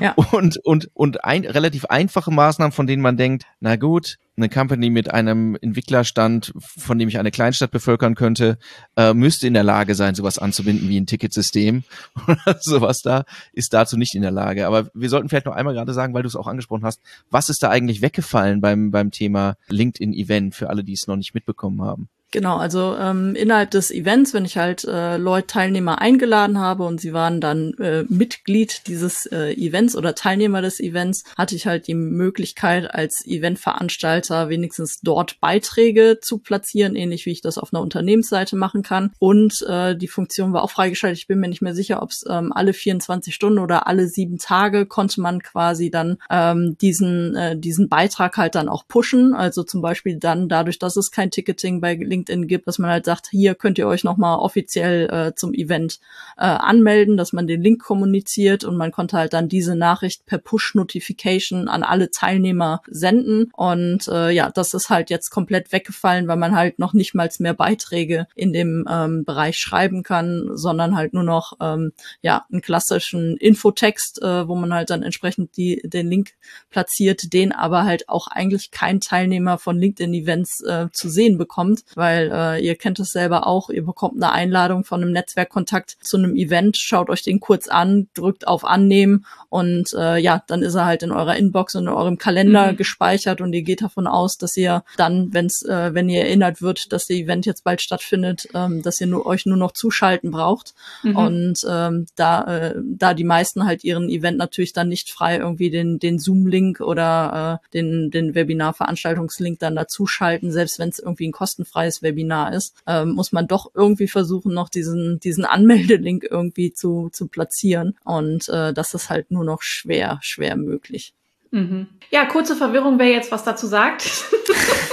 [0.00, 0.12] Ja.
[0.32, 4.90] Und, und, und ein, relativ einfache Maßnahmen, von denen man denkt, na gut, eine Company
[4.90, 8.58] mit einem Entwicklerstand, von dem ich eine Kleinstadt bevölkern könnte,
[8.96, 11.84] äh, müsste in der Lage sein, sowas anzubinden wie ein Ticketsystem
[12.28, 14.66] oder sowas da, ist dazu nicht in der Lage.
[14.66, 17.48] Aber wir sollten vielleicht noch einmal gerade sagen, weil du es auch angesprochen hast, was
[17.48, 21.82] ist da eigentlich weggefallen beim, beim Thema LinkedIn-Event für alle, die es noch nicht mitbekommen
[21.82, 22.08] haben?
[22.32, 26.98] Genau, also ähm, innerhalb des Events, wenn ich halt äh, Leute, Teilnehmer eingeladen habe und
[26.98, 31.88] sie waren dann äh, Mitglied dieses äh, Events oder Teilnehmer des Events, hatte ich halt
[31.88, 37.82] die Möglichkeit als Eventveranstalter wenigstens dort Beiträge zu platzieren, ähnlich wie ich das auf einer
[37.82, 39.12] Unternehmensseite machen kann.
[39.18, 41.18] Und äh, die Funktion war auch freigeschaltet.
[41.18, 44.38] Ich bin mir nicht mehr sicher, ob es ähm, alle 24 Stunden oder alle sieben
[44.38, 49.34] Tage konnte man quasi dann ähm, diesen, äh, diesen Beitrag halt dann auch pushen.
[49.34, 52.90] Also zum Beispiel dann dadurch, dass es kein Ticketing bei LinkedIn LinkedIn gibt, dass man
[52.90, 56.00] halt sagt, hier könnt ihr euch nochmal offiziell äh, zum Event
[56.36, 60.38] äh, anmelden, dass man den Link kommuniziert und man konnte halt dann diese Nachricht per
[60.38, 63.50] Push-Notification an alle Teilnehmer senden.
[63.54, 67.28] Und äh, ja, das ist halt jetzt komplett weggefallen, weil man halt noch nicht mal
[67.38, 72.60] mehr Beiträge in dem ähm, Bereich schreiben kann, sondern halt nur noch ähm, ja einen
[72.60, 76.32] klassischen Infotext, äh, wo man halt dann entsprechend die, den Link
[76.68, 82.11] platziert, den aber halt auch eigentlich kein Teilnehmer von LinkedIn-Events äh, zu sehen bekommt, weil
[82.12, 86.16] weil äh, ihr kennt es selber auch, ihr bekommt eine Einladung von einem Netzwerkkontakt zu
[86.16, 90.74] einem Event, schaut euch den kurz an, drückt auf Annehmen und äh, ja, dann ist
[90.74, 92.76] er halt in eurer Inbox und in eurem Kalender mhm.
[92.76, 96.92] gespeichert und ihr geht davon aus, dass ihr dann, wenn's, äh, wenn ihr erinnert wird,
[96.92, 100.74] dass der Event jetzt bald stattfindet, ähm, dass ihr nur, euch nur noch zuschalten braucht.
[101.02, 101.16] Mhm.
[101.16, 105.70] Und ähm, da, äh, da die meisten halt ihren Event natürlich dann nicht frei irgendwie
[105.70, 111.32] den, den Zoom-Link oder äh, den, den Webinar-Veranstaltungslink dann dazuschalten, selbst wenn es irgendwie ein
[111.32, 117.10] kostenfreies Webinar ist, ähm, muss man doch irgendwie versuchen, noch diesen, diesen Anmeldelink irgendwie zu,
[117.12, 117.96] zu platzieren.
[118.04, 121.14] Und äh, das ist halt nur noch schwer, schwer möglich.
[121.50, 121.86] Mhm.
[122.10, 124.08] Ja, kurze Verwirrung, wer jetzt was dazu sagt.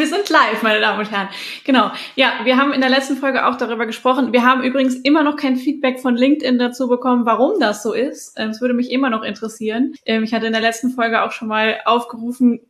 [0.00, 1.28] Wir sind live, meine Damen und Herren.
[1.64, 1.90] Genau.
[2.16, 4.32] Ja, wir haben in der letzten Folge auch darüber gesprochen.
[4.32, 8.32] Wir haben übrigens immer noch kein Feedback von LinkedIn dazu bekommen, warum das so ist.
[8.38, 9.92] Ähm, es würde mich immer noch interessieren.
[10.06, 12.60] Ähm, ich hatte in der letzten Folge auch schon mal aufgerufen,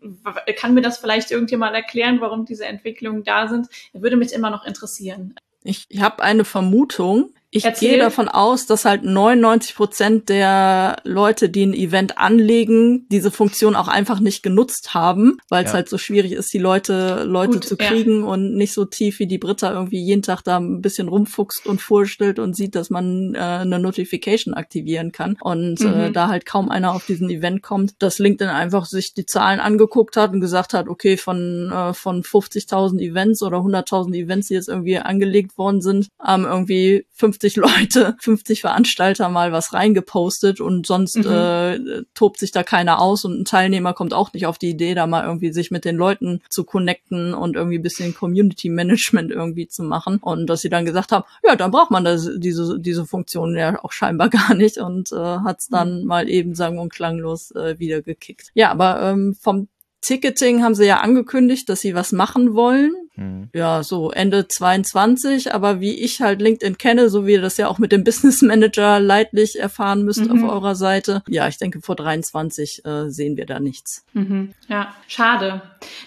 [0.57, 3.69] kann mir das vielleicht irgendjemand erklären, warum diese Entwicklungen da sind?
[3.93, 5.37] Würde mich immer noch interessieren.
[5.63, 7.33] Ich habe eine Vermutung.
[7.53, 7.91] Ich Erzähl.
[7.91, 13.75] gehe davon aus, dass halt 99 Prozent der Leute, die ein Event anlegen, diese Funktion
[13.75, 15.77] auch einfach nicht genutzt haben, weil es ja.
[15.77, 18.27] halt so schwierig ist, die Leute, Leute Gut, zu kriegen ja.
[18.27, 21.83] und nicht so tief wie die Britta irgendwie jeden Tag da ein bisschen rumfuchst und
[21.83, 26.01] vorstellt und sieht, dass man äh, eine Notification aktivieren kann und äh, mhm.
[26.01, 29.59] äh, da halt kaum einer auf diesen Event kommt, dass LinkedIn einfach sich die Zahlen
[29.59, 34.55] angeguckt hat und gesagt hat, okay, von, äh, von 50.000 Events oder 100.000 Events, die
[34.55, 40.87] jetzt irgendwie angelegt worden sind, haben irgendwie 50 Leute, 50 Veranstalter mal was reingepostet und
[40.87, 41.31] sonst mhm.
[41.31, 44.95] äh, tobt sich da keiner aus und ein Teilnehmer kommt auch nicht auf die Idee,
[44.95, 49.31] da mal irgendwie sich mit den Leuten zu connecten und irgendwie ein bisschen Community Management
[49.31, 50.19] irgendwie zu machen.
[50.19, 53.83] Und dass sie dann gesagt haben, ja, dann braucht man das, diese, diese Funktion ja
[53.83, 56.07] auch scheinbar gar nicht und äh, hat es dann mhm.
[56.07, 58.51] mal eben sang- und klanglos äh, wieder gekickt.
[58.55, 59.69] Ja, aber ähm, vom
[60.01, 62.95] Ticketing haben sie ja angekündigt, dass sie was machen wollen.
[63.21, 63.51] Mhm.
[63.55, 67.69] Ja, so Ende 22, aber wie ich halt LinkedIn kenne, so wie ihr das ja
[67.69, 70.45] auch mit dem Business Manager leidlich erfahren müsst mhm.
[70.45, 71.23] auf eurer Seite.
[71.29, 74.05] Ja, ich denke, vor 23 äh, sehen wir da nichts.
[74.15, 74.55] Mhm.
[74.69, 75.61] Ja, schade.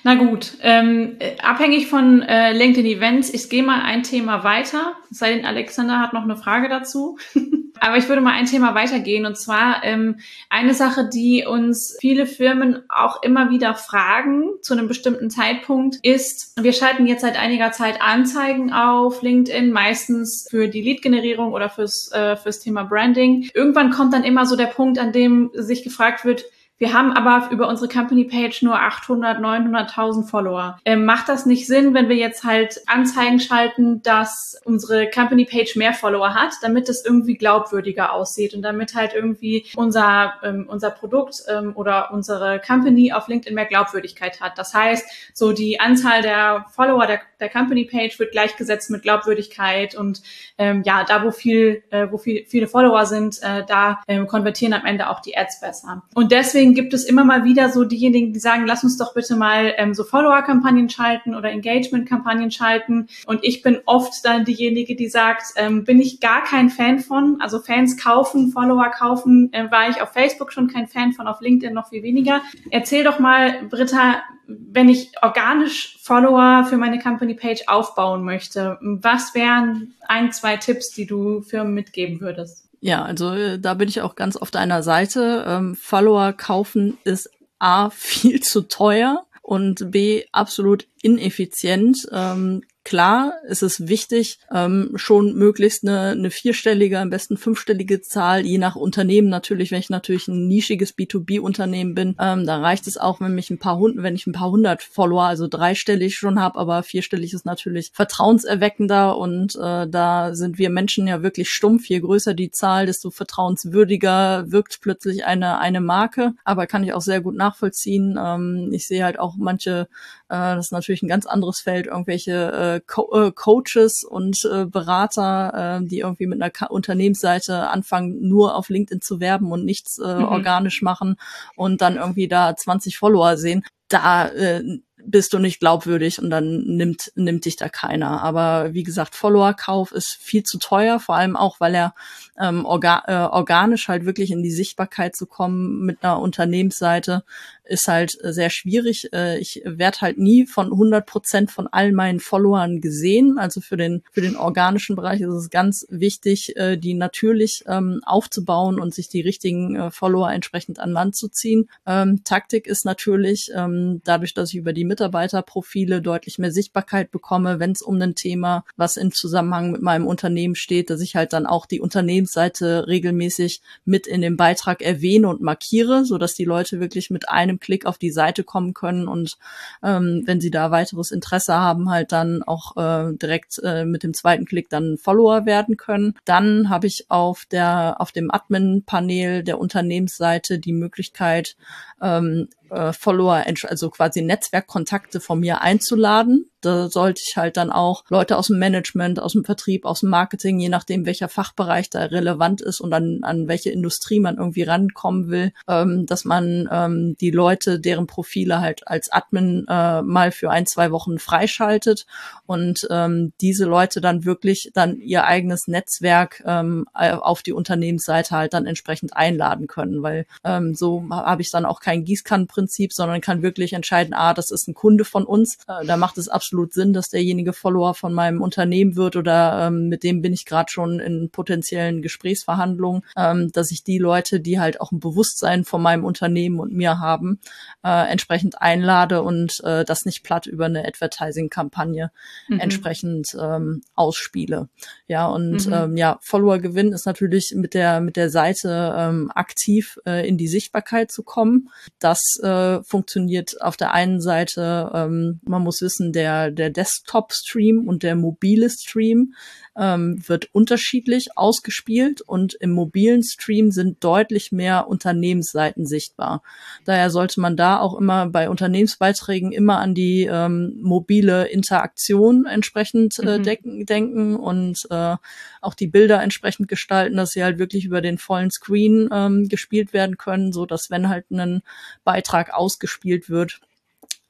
[0.04, 4.94] Na gut, ähm, äh, abhängig von äh, LinkedIn Events, ich gehe mal ein Thema weiter.
[5.12, 7.18] Es sei denn, Alexander hat noch eine Frage dazu.
[7.80, 12.26] Aber ich würde mal ein Thema weitergehen und zwar ähm, eine Sache, die uns viele
[12.26, 17.72] Firmen auch immer wieder fragen zu einem bestimmten Zeitpunkt ist, wir schalten jetzt seit einiger
[17.72, 23.50] Zeit Anzeigen auf LinkedIn, meistens für die Lead-Generierung oder fürs, äh, fürs Thema Branding.
[23.54, 26.46] Irgendwann kommt dann immer so der Punkt, an dem sich gefragt wird,
[26.80, 30.80] wir haben aber über unsere Company Page nur 800, 900.000 Follower.
[30.84, 35.76] Ähm, macht das nicht Sinn, wenn wir jetzt halt Anzeigen schalten, dass unsere Company Page
[35.76, 40.90] mehr Follower hat, damit es irgendwie glaubwürdiger aussieht und damit halt irgendwie unser, ähm, unser
[40.90, 44.58] Produkt ähm, oder unsere Company auf LinkedIn mehr Glaubwürdigkeit hat.
[44.58, 49.96] Das heißt, so die Anzahl der Follower der, der Company Page wird gleichgesetzt mit Glaubwürdigkeit
[49.96, 50.22] und
[50.58, 54.74] ähm, ja, da wo viel, äh, wo viel, viele Follower sind, äh, da ähm, konvertieren
[54.74, 56.04] am Ende auch die Ads besser.
[56.14, 59.36] Und deswegen gibt es immer mal wieder so diejenigen, die sagen, lass uns doch bitte
[59.36, 63.08] mal ähm, so Follower-Kampagnen schalten oder Engagement-Kampagnen schalten.
[63.26, 67.42] Und ich bin oft dann diejenige, die sagt, ähm, bin ich gar kein Fan von.
[67.42, 71.42] Also Fans kaufen, Follower kaufen, äh, war ich auf Facebook schon kein Fan von, auf
[71.42, 72.42] LinkedIn noch viel weniger.
[72.70, 79.36] Erzähl doch mal, Britta, wenn ich organisch Follower für meine Company Page aufbauen möchte, was
[79.36, 82.63] wären ein, zwei Tipps, die du Firmen mitgeben würdest?
[82.84, 85.46] Ja, also äh, da bin ich auch ganz auf deiner Seite.
[85.48, 92.06] Ähm, Follower kaufen ist A viel zu teuer und B absolut ineffizient.
[92.12, 98.46] Ähm, Klar, es ist wichtig, ähm, schon möglichst eine, eine vierstellige, am besten fünfstellige Zahl,
[98.46, 102.98] je nach Unternehmen natürlich, wenn ich natürlich ein nischiges B2B-Unternehmen bin, ähm, da reicht es
[102.98, 106.42] auch, wenn mich ein paar Hunden, wenn ich ein paar hundert Follower, also dreistellig schon
[106.42, 111.88] habe, aber vierstellig ist natürlich vertrauenserweckender und äh, da sind wir Menschen ja wirklich stumpf.
[111.88, 116.34] Je größer die Zahl, desto vertrauenswürdiger wirkt plötzlich eine, eine Marke.
[116.44, 118.20] Aber kann ich auch sehr gut nachvollziehen.
[118.22, 119.88] Ähm, ich sehe halt auch manche
[120.34, 124.66] äh, das ist natürlich ein ganz anderes Feld, irgendwelche äh, Co äh, Coaches und äh,
[124.66, 129.66] Berater, äh, die irgendwie mit einer Ka Unternehmensseite anfangen, nur auf LinkedIn zu werben und
[129.66, 130.26] nichts äh, mhm.
[130.26, 131.18] organisch machen
[131.56, 133.64] und dann irgendwie da 20 Follower sehen.
[133.90, 138.22] Da äh, bist du nicht glaubwürdig und dann nimmt, nimmt dich da keiner.
[138.24, 141.94] Aber wie gesagt, Followerkauf ist viel zu teuer, vor allem auch, weil er
[142.40, 147.24] ähm, orga äh, organisch halt wirklich in die Sichtbarkeit zu kommen mit einer Unternehmensseite
[147.66, 149.10] ist halt sehr schwierig.
[149.14, 153.38] Äh, ich werde halt nie von 100 Prozent von all meinen Followern gesehen.
[153.38, 158.02] Also für den, für den organischen Bereich ist es ganz wichtig, äh, die natürlich ähm,
[158.06, 161.70] aufzubauen und sich die richtigen äh, Follower entsprechend an Land zu ziehen.
[161.86, 167.60] Ähm, Taktik ist natürlich, ähm, dadurch, dass ich über die Mitarbeiterprofile deutlich mehr Sichtbarkeit bekomme,
[167.60, 171.34] wenn es um ein Thema, was im Zusammenhang mit meinem Unternehmen steht, dass ich halt
[171.34, 176.46] dann auch die Unternehmensseite regelmäßig mit in dem Beitrag erwähne und markiere, so dass die
[176.46, 179.38] Leute wirklich mit einem einem Klick auf die Seite kommen können und
[179.84, 184.14] ähm, wenn sie da weiteres Interesse haben, halt dann auch äh, direkt äh, mit dem
[184.14, 186.16] zweiten Klick dann Follower werden können.
[186.26, 191.56] Dann habe ich auf der auf dem Admin-Panel der Unternehmensseite die Möglichkeit,
[192.02, 196.50] ähm, äh, Follower, also quasi Netzwerkkontakte von mir einzuladen.
[196.62, 200.10] Da sollte ich halt dann auch Leute aus dem Management, aus dem Vertrieb, aus dem
[200.10, 204.64] Marketing, je nachdem, welcher Fachbereich da relevant ist und an, an welche Industrie man irgendwie
[204.64, 210.32] rankommen will, ähm, dass man ähm, die Leute, deren Profile halt als Admin äh, mal
[210.32, 212.06] für ein, zwei Wochen freischaltet
[212.46, 218.54] und ähm, diese Leute dann wirklich dann ihr eigenes Netzwerk ähm, auf die Unternehmensseite halt
[218.54, 223.20] dann entsprechend einladen können, weil ähm, so habe ich dann auch kein Gießkannenprinzip Prinzip, sondern
[223.22, 225.58] kann wirklich entscheiden, ah, das ist ein Kunde von uns.
[225.68, 229.90] Äh, da macht es absolut Sinn, dass derjenige Follower von meinem Unternehmen wird oder ähm,
[229.90, 234.60] mit dem bin ich gerade schon in potenziellen Gesprächsverhandlungen, ähm, dass ich die Leute, die
[234.60, 237.40] halt auch ein Bewusstsein von meinem Unternehmen und mir haben,
[237.84, 242.12] äh, entsprechend einlade und äh, das nicht platt über eine Advertising-Kampagne
[242.48, 242.60] mhm.
[242.60, 244.70] entsprechend ähm, ausspiele.
[245.08, 245.74] Ja, und mhm.
[245.74, 250.48] ähm, ja, Follower-Gewinn ist natürlich mit der mit der Seite ähm, aktiv äh, in die
[250.48, 251.70] Sichtbarkeit zu kommen.
[252.00, 257.88] Das äh, äh, funktioniert auf der einen Seite, ähm, man muss wissen, der, der Desktop-Stream
[257.88, 259.34] und der mobile Stream
[259.76, 266.44] ähm, wird unterschiedlich ausgespielt und im mobilen Stream sind deutlich mehr Unternehmensseiten sichtbar.
[266.86, 273.18] Daher sollte man da auch immer bei Unternehmensbeiträgen immer an die ähm, mobile Interaktion entsprechend
[273.20, 273.44] äh, mhm.
[273.44, 275.16] denken, denken und äh,
[275.62, 279.94] auch die Bilder entsprechend gestalten, dass sie halt wirklich über den vollen Screen ähm, gespielt
[279.94, 281.62] werden können, so dass wenn halt ein
[282.04, 283.62] Beitrag ausgespielt wird,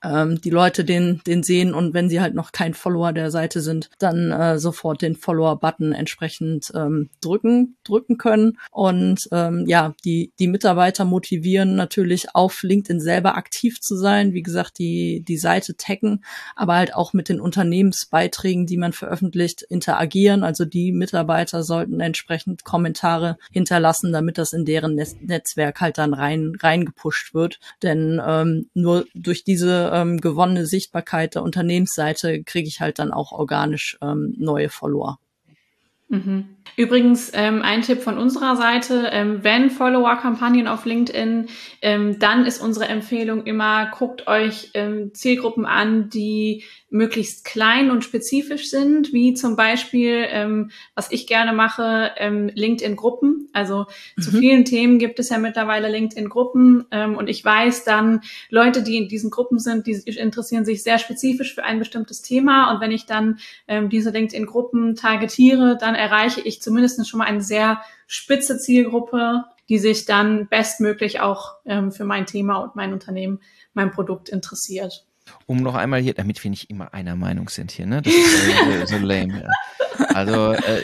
[0.04, 3.62] ähm, die Leute den, den sehen und wenn sie halt noch kein Follower der Seite
[3.62, 8.58] sind, dann äh, sofort den Follower-Button entsprechend ähm, drücken, drücken können.
[8.72, 14.34] Und ähm, ja, die, die Mitarbeiter motivieren natürlich auf LinkedIn selber aktiv zu sein.
[14.34, 16.24] Wie gesagt, die, die Seite taggen,
[16.56, 20.44] aber halt auch mit den Unternehmensbeiträgen, die man veröffentlicht, interagieren.
[20.44, 26.54] Also die Mitarbeiter sollten entsprechend Kommentare hinterlassen, damit das in deren Netzwerk halt dann rein,
[26.60, 27.60] reingepusht wird.
[27.82, 33.32] Denn ähm, nur durch diese ähm, gewonnene Sichtbarkeit der Unternehmensseite kriege ich halt dann auch
[33.32, 35.20] organisch ähm, neue Follower.
[36.14, 36.46] Mhm.
[36.76, 41.48] Übrigens, ähm, ein Tipp von unserer Seite, ähm, wenn Follower-Kampagnen auf LinkedIn,
[41.82, 48.04] ähm, dann ist unsere Empfehlung immer, guckt euch ähm, Zielgruppen an, die möglichst klein und
[48.04, 53.50] spezifisch sind, wie zum Beispiel, ähm, was ich gerne mache, ähm, LinkedIn-Gruppen.
[53.52, 54.22] Also mhm.
[54.22, 58.98] zu vielen Themen gibt es ja mittlerweile LinkedIn-Gruppen ähm, und ich weiß dann, Leute, die
[58.98, 62.92] in diesen Gruppen sind, die interessieren sich sehr spezifisch für ein bestimmtes Thema und wenn
[62.92, 68.58] ich dann ähm, diese LinkedIn-Gruppen targetiere, dann erreiche ich zumindest schon mal eine sehr spitze
[68.58, 73.40] Zielgruppe, die sich dann bestmöglich auch ähm, für mein Thema und mein Unternehmen,
[73.74, 75.06] mein Produkt interessiert.
[75.46, 78.02] Um noch einmal hier, damit wir nicht immer einer Meinung sind hier, ne?
[78.02, 79.44] Das ist so, so lame.
[79.44, 80.06] Ja.
[80.08, 80.84] Also, äh,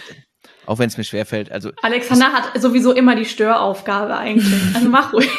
[0.65, 1.51] auch wenn es mir schwerfällt.
[1.51, 4.75] Also, Alexander hat sowieso immer die Störaufgabe eigentlich.
[4.75, 5.29] Also mach ruhig.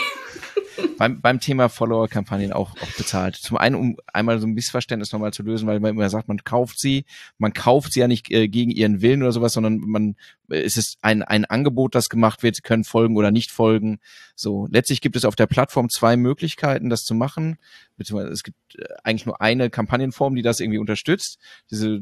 [0.98, 3.36] Beim, beim Thema Follower-Kampagnen auch, auch bezahlt.
[3.36, 6.44] Zum einen, um einmal so ein Missverständnis nochmal zu lösen, weil man immer sagt, man
[6.44, 7.04] kauft sie.
[7.38, 10.16] Man kauft sie ja nicht äh, gegen ihren Willen oder sowas, sondern man,
[10.50, 12.56] äh, es ist ein, ein Angebot, das gemacht wird.
[12.56, 13.98] Sie können folgen oder nicht folgen.
[14.34, 14.68] So.
[14.70, 17.58] Letztlich gibt es auf der Plattform zwei Möglichkeiten, das zu machen.
[17.96, 21.38] Beziehungsweise es gibt äh, eigentlich nur eine Kampagnenform, die das irgendwie unterstützt.
[21.70, 22.00] Diese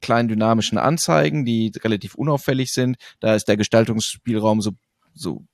[0.00, 2.96] kleinen dynamischen Anzeigen, die relativ unauffällig sind.
[3.20, 4.72] Da ist der Gestaltungsspielraum so,
[5.14, 5.44] so,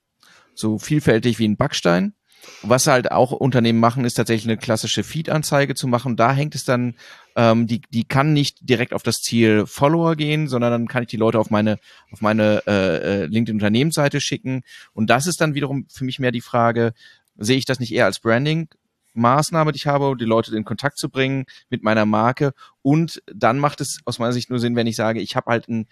[0.55, 2.15] so vielfältig wie ein Backstein.
[2.63, 6.17] Was halt auch Unternehmen machen, ist tatsächlich eine klassische Feed-Anzeige zu machen.
[6.17, 6.95] Da hängt es dann,
[7.37, 11.09] ähm, die, die kann nicht direkt auf das Ziel Follower gehen, sondern dann kann ich
[11.09, 11.79] die Leute auf meine,
[12.11, 14.63] auf meine äh, äh LinkedIn-Unternehmensseite schicken.
[14.93, 16.93] Und das ist dann wiederum für mich mehr die Frage,
[17.37, 18.69] sehe ich das nicht eher als Branding?
[19.17, 22.53] Maßnahme, die ich habe, die Leute in Kontakt zu bringen mit meiner Marke.
[22.83, 25.69] Und dann macht es aus meiner Sicht nur Sinn, wenn ich sage, ich habe halt
[25.69, 25.87] ein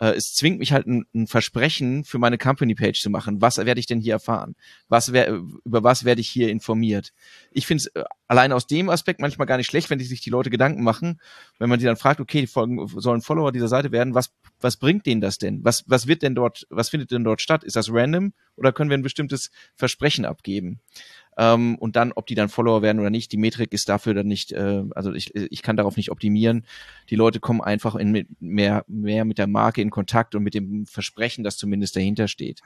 [0.00, 3.40] äh, es zwingt mich halt ein, ein, Versprechen für meine Company Page zu machen.
[3.40, 4.54] Was werde ich denn hier erfahren?
[4.88, 7.12] Was wär, über was werde ich hier informiert?
[7.52, 10.20] Ich finde es äh, allein aus dem Aspekt manchmal gar nicht schlecht, wenn die sich
[10.20, 11.20] die Leute Gedanken machen,
[11.58, 14.76] wenn man die dann fragt, okay, die folgen, sollen Follower dieser Seite werden, was, was
[14.76, 15.64] bringt denen das denn?
[15.64, 17.64] Was, was wird denn dort, was findet denn dort statt?
[17.64, 20.80] Ist das random oder können wir ein bestimmtes Versprechen abgeben?
[21.36, 24.26] Ähm, und dann, ob die dann Follower werden oder nicht, die Metrik ist dafür dann
[24.26, 26.64] nicht, äh, also ich, ich kann darauf nicht optimieren.
[27.10, 30.86] Die Leute kommen einfach in mehr, mehr mit der Marke in Kontakt und mit dem
[30.86, 32.60] Versprechen, das zumindest dahinter steht.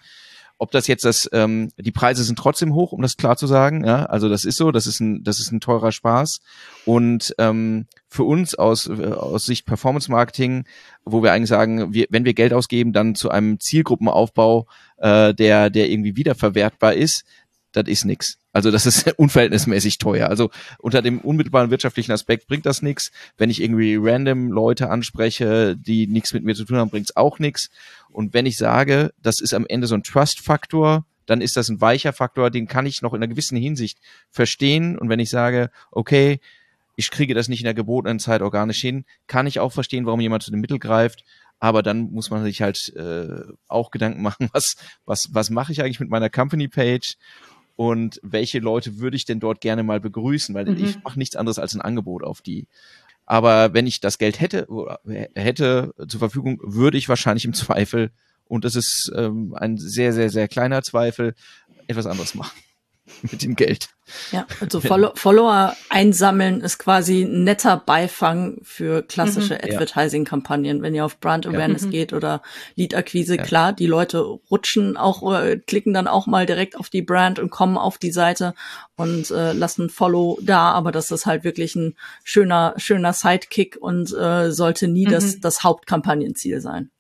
[0.61, 3.85] Ob das jetzt das, ähm, die Preise sind trotzdem hoch, um das klar zu sagen.
[3.85, 6.41] Ja, also das ist so, das ist ein, das ist ein teurer Spaß.
[6.85, 10.65] Und ähm, für uns aus, äh, aus Sicht Performance Marketing,
[11.05, 14.67] wo wir eigentlich sagen, wir, wenn wir Geld ausgeben, dann zu einem Zielgruppenaufbau,
[14.97, 17.25] äh, der, der irgendwie wiederverwertbar ist,
[17.73, 18.39] das ist nix.
[18.53, 20.29] Also das ist unverhältnismäßig teuer.
[20.29, 23.11] Also unter dem unmittelbaren wirtschaftlichen Aspekt bringt das nichts.
[23.37, 27.39] Wenn ich irgendwie random Leute anspreche, die nichts mit mir zu tun haben, bringt's auch
[27.39, 27.71] nichts.
[28.11, 31.81] Und wenn ich sage, das ist am Ende so ein Trust-Faktor, dann ist das ein
[31.81, 33.99] weicher Faktor, den kann ich noch in einer gewissen Hinsicht
[34.31, 34.99] verstehen.
[34.99, 36.41] Und wenn ich sage, okay,
[36.97, 40.21] ich kriege das nicht in der gebotenen Zeit organisch hin, kann ich auch verstehen, warum
[40.21, 41.25] jemand zu dem Mittel greift.
[41.61, 45.83] Aber dann muss man sich halt äh, auch Gedanken machen, was, was, was mache ich
[45.83, 47.17] eigentlich mit meiner Company-Page
[47.79, 50.85] und welche Leute würde ich denn dort gerne mal begrüßen, weil mhm.
[50.85, 52.67] ich mache nichts anderes als ein Angebot auf die.
[53.25, 54.99] Aber wenn ich das Geld hätte oder
[55.37, 58.11] hätte zur Verfügung, würde ich wahrscheinlich im Zweifel,
[58.47, 61.37] und das ist ähm, ein sehr, sehr, sehr kleiner Zweifel,
[61.87, 62.59] etwas anderes machen.
[63.23, 63.89] Mit dem Geld.
[64.33, 70.83] Ja, also Follow Follower einsammeln ist quasi ein netter Beifang für klassische mhm, Advertising-Kampagnen.
[70.83, 71.89] Wenn ihr auf Brand Awareness ja.
[71.89, 71.93] Mhm.
[71.93, 72.43] geht oder
[72.75, 73.43] Lead-Akquise, ja.
[73.43, 77.51] klar, die Leute rutschen auch, äh, klicken dann auch mal direkt auf die Brand und
[77.51, 78.55] kommen auf die Seite
[78.97, 81.95] und äh, lassen Follow da, aber das ist halt wirklich ein
[82.25, 85.11] schöner, schöner Sidekick und äh, sollte nie mhm.
[85.11, 86.91] das, das Hauptkampagnenziel sein.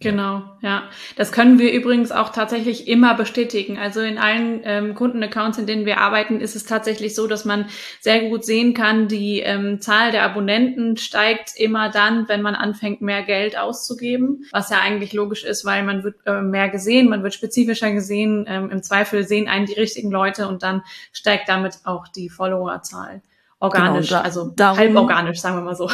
[0.00, 0.84] Genau, ja.
[1.16, 3.78] Das können wir übrigens auch tatsächlich immer bestätigen.
[3.78, 7.66] Also in allen ähm, Kundenaccounts, in denen wir arbeiten, ist es tatsächlich so, dass man
[8.00, 13.02] sehr gut sehen kann, die ähm, Zahl der Abonnenten steigt immer dann, wenn man anfängt,
[13.02, 17.22] mehr Geld auszugeben, was ja eigentlich logisch ist, weil man wird äh, mehr gesehen, man
[17.22, 20.82] wird spezifischer gesehen, ähm, im Zweifel sehen einen die richtigen Leute und dann
[21.12, 23.22] steigt damit auch die Followerzahl
[23.60, 25.90] organisch, genau, da, also darum, halb organisch, sagen wir mal so.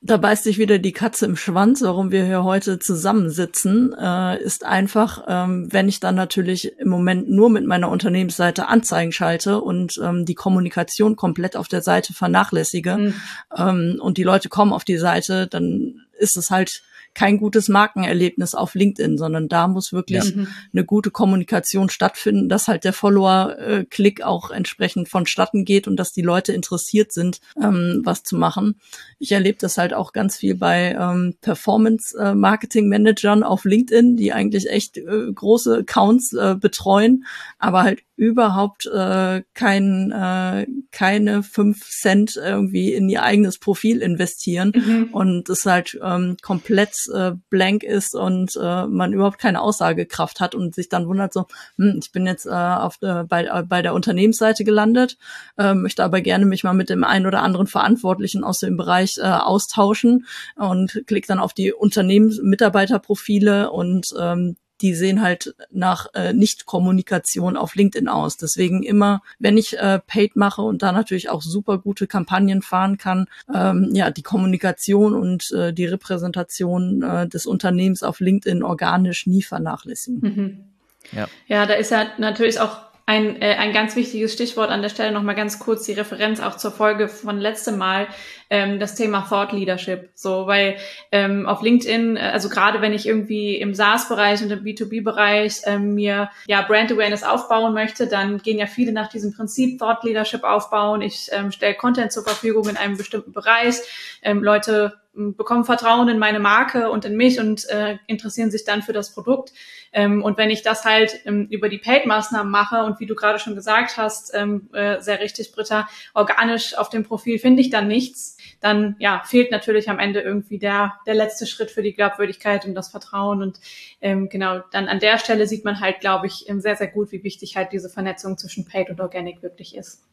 [0.00, 4.64] Da beißt sich wieder die Katze im Schwanz, warum wir hier heute zusammensitzen, äh, ist
[4.64, 10.00] einfach, ähm, wenn ich dann natürlich im Moment nur mit meiner Unternehmensseite Anzeigen schalte und
[10.00, 13.14] ähm, die Kommunikation komplett auf der Seite vernachlässige mhm.
[13.56, 16.82] ähm, und die Leute kommen auf die Seite, dann ist es halt
[17.18, 20.44] kein gutes Markenerlebnis auf LinkedIn, sondern da muss wirklich ja.
[20.72, 26.22] eine gute Kommunikation stattfinden, dass halt der Follower-Klick auch entsprechend vonstatten geht und dass die
[26.22, 28.76] Leute interessiert sind, ähm, was zu machen.
[29.18, 34.98] Ich erlebe das halt auch ganz viel bei ähm, Performance-Marketing-Managern auf LinkedIn, die eigentlich echt
[34.98, 37.24] äh, große Accounts äh, betreuen,
[37.58, 44.72] aber halt überhaupt äh, kein, äh, keine fünf Cent irgendwie in ihr eigenes Profil investieren
[44.74, 45.08] mhm.
[45.12, 50.56] und es halt ähm, komplett äh, blank ist und äh, man überhaupt keine Aussagekraft hat
[50.56, 51.46] und sich dann wundert so,
[51.76, 55.16] hm, ich bin jetzt äh, auf, äh, bei, äh, bei der Unternehmensseite gelandet,
[55.56, 59.18] äh, möchte aber gerne mich mal mit dem einen oder anderen Verantwortlichen aus dem Bereich
[59.18, 66.32] äh, austauschen und klick dann auf die Unternehmensmitarbeiterprofile und ähm, die sehen halt nach äh,
[66.32, 68.36] Nicht-Kommunikation auf LinkedIn aus.
[68.36, 72.98] Deswegen immer, wenn ich äh, Paid mache und da natürlich auch super gute Kampagnen fahren
[72.98, 79.26] kann, ähm, ja, die Kommunikation und äh, die Repräsentation äh, des Unternehmens auf LinkedIn organisch
[79.26, 80.20] nie vernachlässigen.
[80.20, 80.64] Mhm.
[81.12, 81.26] Ja.
[81.46, 85.12] ja, da ist ja natürlich auch ein, äh, ein ganz wichtiges Stichwort an der Stelle
[85.12, 88.06] nochmal ganz kurz die Referenz auch zur Folge von letztem Mal,
[88.50, 90.10] ähm, das Thema Thought Leadership.
[90.14, 90.76] So, weil
[91.10, 95.94] ähm, auf LinkedIn, äh, also gerade wenn ich irgendwie im SaaS-Bereich und im B2B-Bereich ähm,
[95.94, 100.44] mir ja Brand Awareness aufbauen möchte, dann gehen ja viele nach diesem Prinzip Thought Leadership
[100.44, 101.00] aufbauen.
[101.00, 103.76] Ich ähm, stelle Content zur Verfügung in einem bestimmten Bereich.
[104.20, 108.82] Ähm, Leute bekommen Vertrauen in meine Marke und in mich und äh, interessieren sich dann
[108.82, 109.52] für das Produkt.
[109.92, 113.38] Ähm, und wenn ich das halt ähm, über die Paid-Maßnahmen mache und wie du gerade
[113.38, 117.88] schon gesagt hast, ähm, äh, sehr richtig, Britta, organisch auf dem Profil finde ich dann
[117.88, 122.64] nichts, dann ja fehlt natürlich am Ende irgendwie der der letzte Schritt für die Glaubwürdigkeit
[122.64, 123.58] und das Vertrauen und
[124.00, 127.24] ähm, genau dann an der Stelle sieht man halt, glaube ich, sehr sehr gut, wie
[127.24, 130.04] wichtig halt diese Vernetzung zwischen Paid und Organic wirklich ist.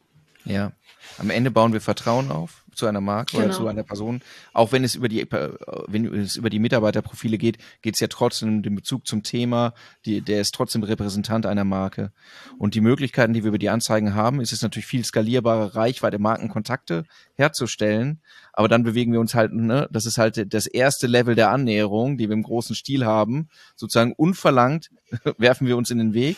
[0.44, 0.72] Ja,
[1.18, 3.46] am Ende bauen wir Vertrauen auf zu einer Marke genau.
[3.46, 4.20] oder zu einer Person.
[4.52, 5.26] Auch wenn es über die,
[5.86, 9.74] wenn es über die Mitarbeiterprofile geht, geht es ja trotzdem um den Bezug zum Thema.
[10.04, 12.12] Die, der ist trotzdem Repräsentant einer Marke.
[12.58, 16.18] Und die Möglichkeiten, die wir über die Anzeigen haben, ist es natürlich viel skalierbare Reichweite,
[16.18, 17.04] Markenkontakte
[17.34, 18.20] herzustellen.
[18.52, 22.16] Aber dann bewegen wir uns halt, ne, das ist halt das erste Level der Annäherung,
[22.16, 23.48] die wir im großen Stil haben.
[23.74, 24.90] Sozusagen unverlangt
[25.38, 26.36] werfen wir uns in den Weg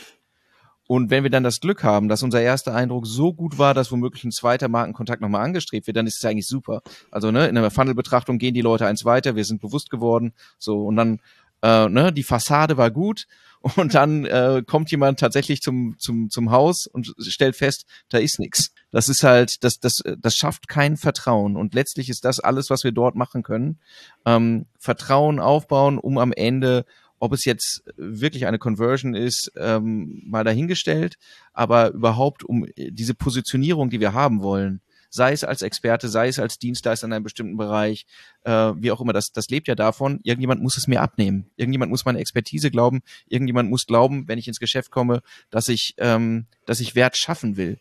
[0.89, 3.93] und wenn wir dann das Glück haben, dass unser erster Eindruck so gut war, dass
[3.93, 6.81] womöglich ein zweiter Markenkontakt nochmal angestrebt wird, dann ist es eigentlich super.
[7.11, 10.87] Also ne, in der Funnel-Betrachtung gehen die Leute eins weiter, wir sind bewusst geworden, so
[10.87, 11.21] und dann
[11.63, 13.27] äh, ne, die Fassade war gut
[13.77, 18.39] und dann äh, kommt jemand tatsächlich zum zum zum Haus und stellt fest, da ist
[18.39, 18.73] nichts.
[18.91, 22.83] Das ist halt, das das das schafft kein Vertrauen und letztlich ist das alles, was
[22.83, 23.79] wir dort machen können,
[24.25, 26.87] ähm, Vertrauen aufbauen, um am Ende
[27.19, 31.19] ob es jetzt wirklich eine Conversion ist, ähm, mal dahingestellt,
[31.53, 36.39] aber überhaupt um diese Positionierung, die wir haben wollen, sei es als Experte, sei es
[36.39, 38.07] als Dienstleister in einem bestimmten Bereich,
[38.45, 41.51] äh, wie auch immer, das, das lebt ja davon, irgendjemand muss es mir abnehmen.
[41.57, 45.95] Irgendjemand muss meine Expertise glauben, irgendjemand muss glauben, wenn ich ins Geschäft komme, dass ich,
[45.99, 47.79] ähm, dass ich Wert schaffen will.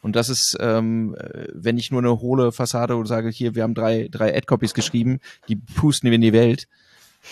[0.00, 1.16] Und das ist, ähm,
[1.52, 5.18] wenn ich nur eine hohle Fassade und sage, hier, wir haben drei, drei Ad-Copies geschrieben,
[5.48, 6.68] die pusten wir in die Welt,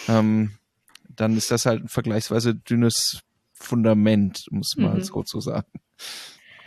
[0.09, 0.51] ähm,
[1.09, 5.03] dann ist das halt ein vergleichsweise dünnes Fundament, muss man mhm.
[5.03, 5.71] so zu sagen.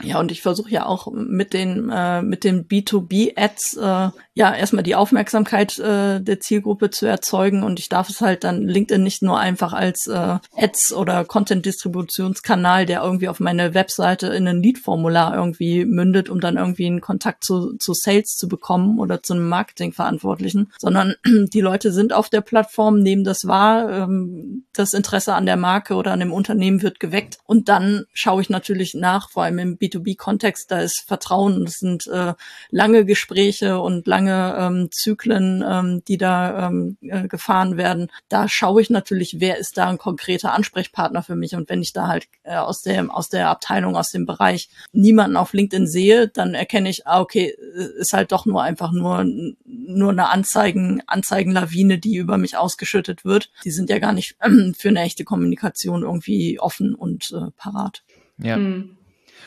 [0.01, 4.83] Ja, und ich versuche ja auch mit den äh, mit den B2B-Ads äh, ja erstmal
[4.83, 7.63] die Aufmerksamkeit äh, der Zielgruppe zu erzeugen.
[7.63, 12.85] Und ich darf es halt dann LinkedIn nicht nur einfach als äh, Ads oder Content-Distributionskanal,
[12.85, 17.43] der irgendwie auf meine Webseite in ein Lead-Formular irgendwie mündet, um dann irgendwie einen Kontakt
[17.43, 22.41] zu, zu Sales zu bekommen oder zu einem Marketingverantwortlichen, sondern die Leute sind auf der
[22.41, 27.01] Plattform, nehmen das wahr, ähm, das Interesse an der Marke oder an dem Unternehmen wird
[27.01, 27.39] geweckt.
[27.45, 32.07] Und dann schaue ich natürlich nach, vor allem im B2B-Kontext, da ist Vertrauen, das sind
[32.07, 32.33] äh,
[32.69, 38.11] lange Gespräche und lange ähm, Zyklen, ähm, die da ähm, äh, gefahren werden.
[38.29, 41.55] Da schaue ich natürlich, wer ist da ein konkreter Ansprechpartner für mich.
[41.55, 45.37] Und wenn ich da halt äh, aus der aus der Abteilung, aus dem Bereich niemanden
[45.37, 49.25] auf LinkedIn sehe, dann erkenne ich, ah, okay, äh, ist halt doch nur einfach nur
[49.65, 53.51] nur eine Anzeigen Anzeigenlawine, die über mich ausgeschüttet wird.
[53.63, 58.03] Die sind ja gar nicht äh, für eine echte Kommunikation irgendwie offen und äh, parat.
[58.37, 58.55] Ja.
[58.55, 58.95] Hm.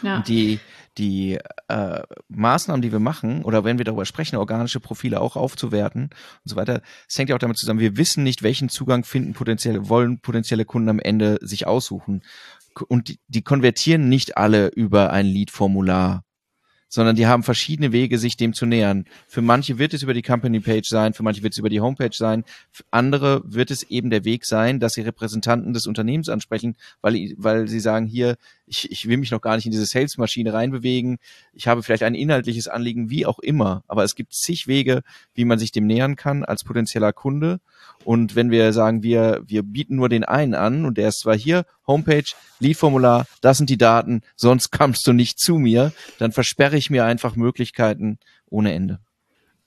[0.03, 0.17] Ja.
[0.17, 0.61] Und die,
[0.99, 1.39] die
[1.69, 6.11] äh, Maßnahmen, die wir machen, oder wenn wir darüber sprechen, organische Profile auch aufzuwerten und
[6.45, 9.89] so weiter, es hängt ja auch damit zusammen, wir wissen nicht, welchen Zugang finden potenzielle,
[9.89, 12.23] wollen potenzielle Kunden am Ende sich aussuchen.
[12.89, 16.25] Und die, die konvertieren nicht alle über ein Lead-Formular
[16.93, 19.07] sondern die haben verschiedene Wege, sich dem zu nähern.
[19.27, 21.81] Für manche wird es über die Company Page sein, für manche wird es über die
[21.81, 26.29] Homepage sein, für andere wird es eben der Weg sein, dass sie Repräsentanten des Unternehmens
[26.29, 28.37] ansprechen, weil, weil sie sagen, hier,
[28.67, 31.17] ich, ich will mich noch gar nicht in diese Sales-Maschine reinbewegen,
[31.55, 35.01] ich habe vielleicht ein inhaltliches Anliegen, wie auch immer, aber es gibt zig Wege,
[35.33, 37.61] wie man sich dem nähern kann als potenzieller Kunde.
[38.05, 41.37] Und wenn wir sagen, wir, wir bieten nur den einen an und der ist zwar
[41.37, 46.77] hier, Homepage, Lead-Formular, das sind die Daten, sonst kommst du nicht zu mir, dann versperre
[46.77, 48.19] ich mir einfach Möglichkeiten
[48.49, 49.01] ohne Ende.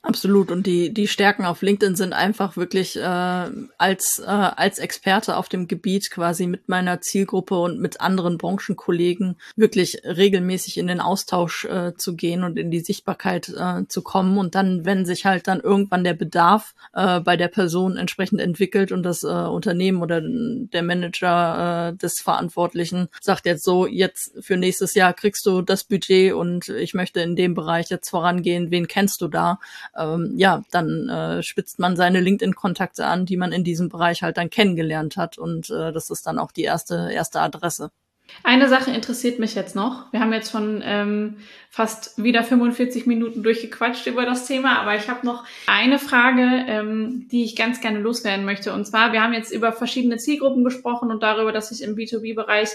[0.06, 0.52] Absolut.
[0.52, 5.50] Und die, die Stärken auf LinkedIn sind einfach wirklich äh, als, äh, als Experte auf
[5.50, 11.66] dem Gebiet quasi mit meiner Zielgruppe und mit anderen Branchenkollegen wirklich regelmäßig in den Austausch
[11.66, 14.38] äh, zu gehen und in die Sichtbarkeit äh, zu kommen.
[14.38, 18.92] Und dann, wenn sich halt dann irgendwann der Bedarf äh, bei der Person entsprechend entwickelt
[18.92, 24.56] und das äh, Unternehmen oder der Manager äh, des Verantwortlichen sagt jetzt so, jetzt für
[24.56, 28.88] nächstes Jahr kriegst du das Budget und ich möchte in dem Bereich jetzt vorangehen, wen
[28.88, 29.58] kennst du da?
[29.98, 34.38] Ähm, ja, dann äh, spitzt man seine LinkedIn-Kontakte an, die man in diesem Bereich halt
[34.38, 35.38] dann kennengelernt hat.
[35.38, 37.92] Und äh, das ist dann auch die erste, erste Adresse.
[38.44, 40.12] Eine Sache interessiert mich jetzt noch.
[40.12, 41.38] Wir haben jetzt schon ähm,
[41.70, 47.28] fast wieder 45 Minuten durchgequatscht über das Thema, aber ich habe noch eine Frage, ähm,
[47.32, 48.74] die ich ganz gerne loswerden möchte.
[48.74, 52.70] Und zwar, wir haben jetzt über verschiedene Zielgruppen gesprochen und darüber, dass sich im B2B-Bereich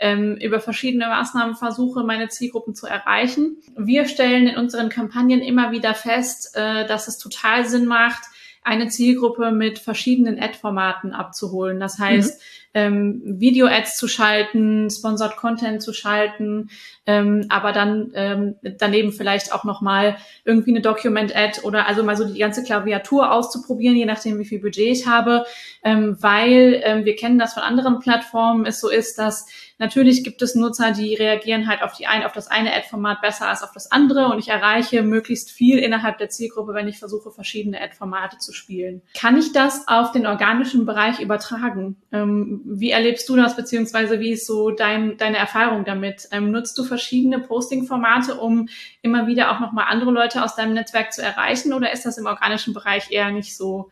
[0.00, 3.58] ähm, über verschiedene Maßnahmen versuche, meine Zielgruppen zu erreichen.
[3.76, 8.22] Wir stellen in unseren Kampagnen immer wieder fest, äh, dass es total Sinn macht,
[8.62, 11.80] eine Zielgruppe mit verschiedenen Ad-Formaten abzuholen.
[11.80, 12.44] Das heißt, mhm
[12.74, 16.70] ähm, Video-Ads zu schalten, Sponsored Content zu schalten,
[17.06, 22.24] ähm, aber dann ähm, daneben vielleicht auch nochmal irgendwie eine Document-Ad oder also mal so
[22.24, 25.44] die ganze Klaviatur auszuprobieren, je nachdem, wie viel Budget ich habe,
[25.82, 29.46] ähm, weil ähm, wir kennen das von anderen Plattformen, es so ist, dass
[29.80, 33.48] Natürlich gibt es Nutzer, die reagieren halt auf die ein, auf das eine Ad-Format besser
[33.48, 37.30] als auf das andere und ich erreiche möglichst viel innerhalb der Zielgruppe, wenn ich versuche,
[37.30, 39.00] verschiedene Ad-Formate zu spielen.
[39.16, 41.96] Kann ich das auf den organischen Bereich übertragen?
[42.12, 46.28] Ähm, wie erlebst du das, beziehungsweise wie ist so dein, deine Erfahrung damit?
[46.32, 48.68] Ähm, nutzt du verschiedene Posting-Formate, um
[49.02, 52.26] immer wieder auch nochmal andere Leute aus deinem Netzwerk zu erreichen oder ist das im
[52.26, 53.90] organischen Bereich eher nicht so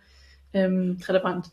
[0.52, 1.50] ähm, relevant?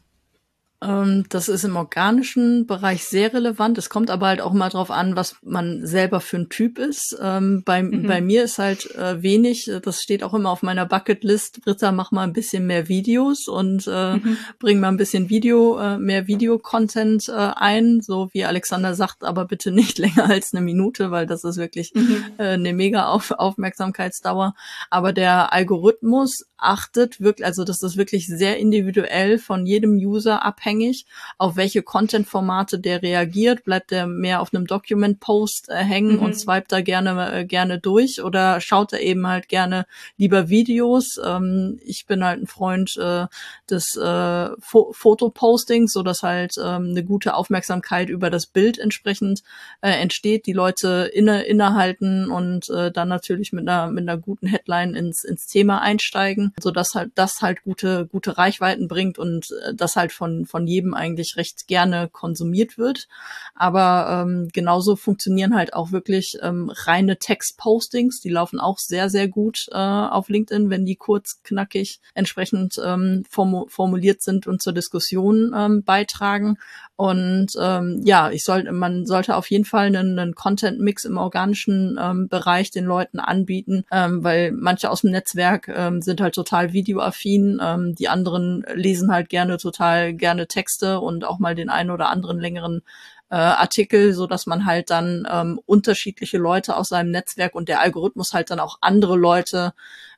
[0.86, 3.77] Ähm, das ist im organischen Bereich sehr relevant.
[3.77, 7.17] Es kommt aber halt auch mal drauf an, was man selber für ein Typ ist.
[7.21, 8.07] Ähm, bei, mhm.
[8.07, 12.11] bei mir ist halt äh, wenig, das steht auch immer auf meiner Bucketlist, Britta, mach
[12.11, 14.38] mal ein bisschen mehr Videos und äh, mhm.
[14.59, 19.45] bring mal ein bisschen Video, äh, mehr Videocontent äh, ein, so wie Alexander sagt, aber
[19.45, 22.23] bitte nicht länger als eine Minute, weil das ist wirklich mhm.
[22.38, 24.53] äh, eine mega auf Aufmerksamkeitsdauer.
[24.89, 30.74] Aber der Algorithmus achtet wirklich, also das ist wirklich sehr individuell von jedem User abhängig,
[31.38, 33.63] auf welche Content-Formate der reagiert.
[33.63, 36.23] Bleibt er mehr auf einem Document-Post äh, hängen mhm.
[36.23, 39.86] und swipet da gerne äh, gerne durch oder schaut er eben halt gerne
[40.17, 41.19] lieber Videos?
[41.23, 43.28] Ähm, ich bin halt ein Freund äh,
[43.69, 49.43] des äh, Fo Fotopostings, so dass halt ähm, eine gute Aufmerksamkeit über das Bild entsprechend
[49.82, 54.47] äh, entsteht, die Leute inne innehalten und äh, dann natürlich mit einer mit einer guten
[54.47, 59.51] Headline ins ins Thema einsteigen so dass halt das halt gute gute Reichweiten bringt und
[59.51, 63.07] äh, das halt von von jedem eigentlich recht gerne konsumiert wird.
[63.53, 69.28] Aber ähm, genauso funktionieren halt auch wirklich ähm, reine Textpostings, die laufen auch sehr sehr
[69.28, 75.53] gut äh, auf LinkedIn, wenn die kurz knackig entsprechend ähm, formuliert sind und zur Diskussion
[75.55, 76.57] ähm, beitragen.
[76.97, 81.99] Und ähm, ja, ich sollte, man sollte auf jeden Fall einen, einen Content-Mix im organischen
[82.01, 86.71] ähm, Bereich den Leuten anbieten, ähm, weil manche aus dem Netzwerk ähm, sind halt total
[86.71, 91.91] videoaffin, ähm, die anderen lesen halt gerne total gerne Texte und auch mal den einen
[91.91, 92.81] oder anderen längeren
[93.29, 97.81] äh, Artikel, so dass man halt dann ähm, unterschiedliche Leute aus seinem Netzwerk und der
[97.81, 99.73] Algorithmus halt dann auch andere Leute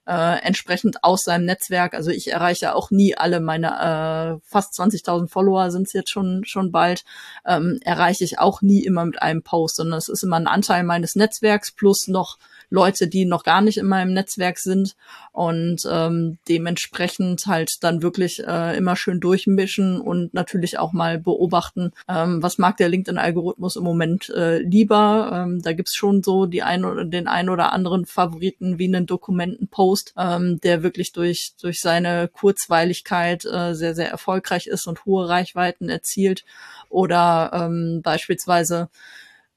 [0.07, 1.93] äh, entsprechend aus seinem Netzwerk.
[1.93, 6.43] Also ich erreiche auch nie alle meine äh, fast 20.000 Follower sind es jetzt schon
[6.45, 7.03] schon bald.
[7.45, 10.83] Ähm, erreiche ich auch nie immer mit einem Post, sondern es ist immer ein Anteil
[10.83, 12.37] meines Netzwerks plus noch
[12.69, 14.95] Leute, die noch gar nicht in meinem Netzwerk sind
[15.31, 21.91] und ähm, dementsprechend halt dann wirklich äh, immer schön durchmischen und natürlich auch mal beobachten,
[22.09, 25.31] ähm, was mag der LinkedIn-Algorithmus im Moment äh, lieber.
[25.33, 29.05] Ähm, da gibt's schon so die ein oder den ein oder anderen Favoriten wie einen
[29.05, 35.29] Dokumentenpost, ähm, der wirklich durch durch seine Kurzweiligkeit äh, sehr sehr erfolgreich ist und hohe
[35.29, 36.43] Reichweiten erzielt
[36.89, 38.89] oder ähm, beispielsweise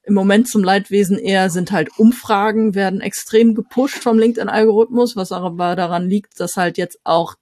[0.03, 5.77] im Moment zum Leidwesen eher sind halt Umfragen, werden extrem gepusht vom LinkedIn-Algorithmus, was aber
[5.77, 7.35] daran liegt, dass halt jetzt auch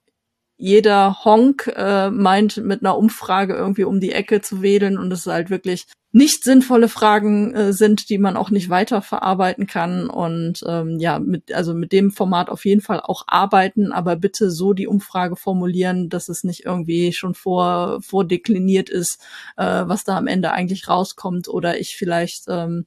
[0.57, 5.25] jeder Honk äh, meint, mit einer Umfrage irgendwie um die Ecke zu wedeln und es
[5.25, 10.09] halt wirklich nicht sinnvolle Fragen äh, sind, die man auch nicht weiter verarbeiten kann.
[10.09, 14.49] Und ähm, ja, mit, also mit dem Format auf jeden Fall auch arbeiten, aber bitte
[14.49, 19.21] so die Umfrage formulieren, dass es nicht irgendwie schon vor, vordekliniert ist,
[19.57, 22.85] äh, was da am Ende eigentlich rauskommt oder ich vielleicht ähm,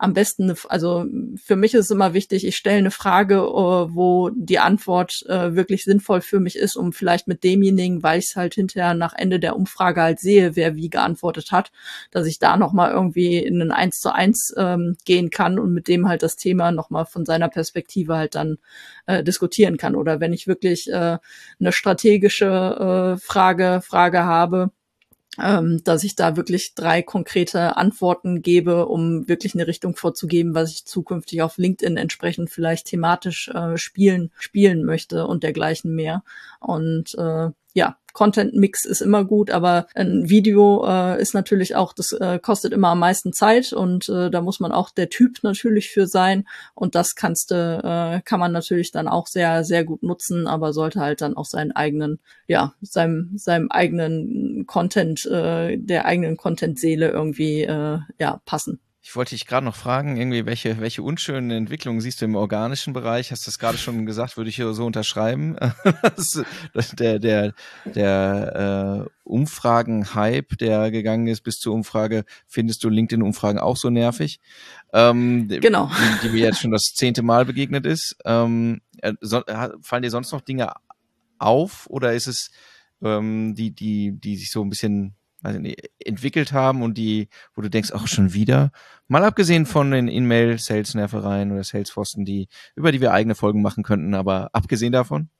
[0.00, 1.04] am besten, also
[1.36, 5.54] für mich ist es immer wichtig, ich stelle eine Frage, äh, wo die Antwort äh,
[5.54, 9.12] wirklich sinnvoll für mich ist, um vielleicht mit demjenigen, weil ich es halt hinterher nach
[9.14, 11.70] Ende der Umfrage halt sehe, wer wie geantwortet hat,
[12.10, 15.86] dass ich da nochmal irgendwie in ein Eins zu eins ähm, gehen kann und mit
[15.86, 18.56] dem halt das Thema nochmal von seiner Perspektive halt dann
[19.04, 19.94] äh, diskutieren kann.
[19.96, 21.18] Oder wenn ich wirklich äh,
[21.60, 24.70] eine strategische äh, Frage, Frage habe,
[25.38, 30.72] ähm, dass ich da wirklich drei konkrete Antworten gebe, um wirklich eine Richtung vorzugeben, was
[30.72, 36.24] ich zukünftig auf LinkedIn entsprechend vielleicht thematisch äh, spielen spielen möchte und dergleichen mehr.
[36.58, 41.92] Und äh, ja, Content Mix ist immer gut, aber ein Video äh, ist natürlich auch,
[41.92, 45.42] das äh, kostet immer am meisten Zeit und äh, da muss man auch der Typ
[45.42, 49.84] natürlich für sein und das kannst du, äh, kann man natürlich dann auch sehr, sehr
[49.84, 55.76] gut nutzen, aber sollte halt dann auch seinen eigenen, ja, seinem, seinem eigenen Content, äh,
[55.78, 58.80] der eigenen Content-Seele irgendwie, äh, ja, passen.
[59.02, 62.92] Ich wollte dich gerade noch fragen, irgendwie, welche, welche unschönen Entwicklungen siehst du im organischen
[62.92, 63.32] Bereich?
[63.32, 65.56] Hast du das gerade schon gesagt, würde ich hier so unterschreiben.
[66.98, 67.54] der der,
[67.86, 74.38] der äh, Umfragen-Hype, der gegangen ist bis zur Umfrage, findest du LinkedIn-Umfragen auch so nervig?
[74.92, 75.90] Ähm, genau.
[76.22, 78.16] Die, die mir jetzt schon das zehnte Mal begegnet ist.
[78.26, 79.42] Ähm, äh, so,
[79.80, 80.74] fallen dir sonst noch Dinge
[81.38, 82.50] auf oder ist es
[83.02, 87.28] ähm, die, die, die sich so ein bisschen weiß ich nicht, entwickelt haben und die,
[87.54, 88.72] wo du denkst, auch schon wieder.
[89.08, 94.14] Mal abgesehen von den In-Mail-Sales-Nervereien oder Salesforsten, die, über die wir eigene Folgen machen könnten,
[94.14, 95.30] aber abgesehen davon?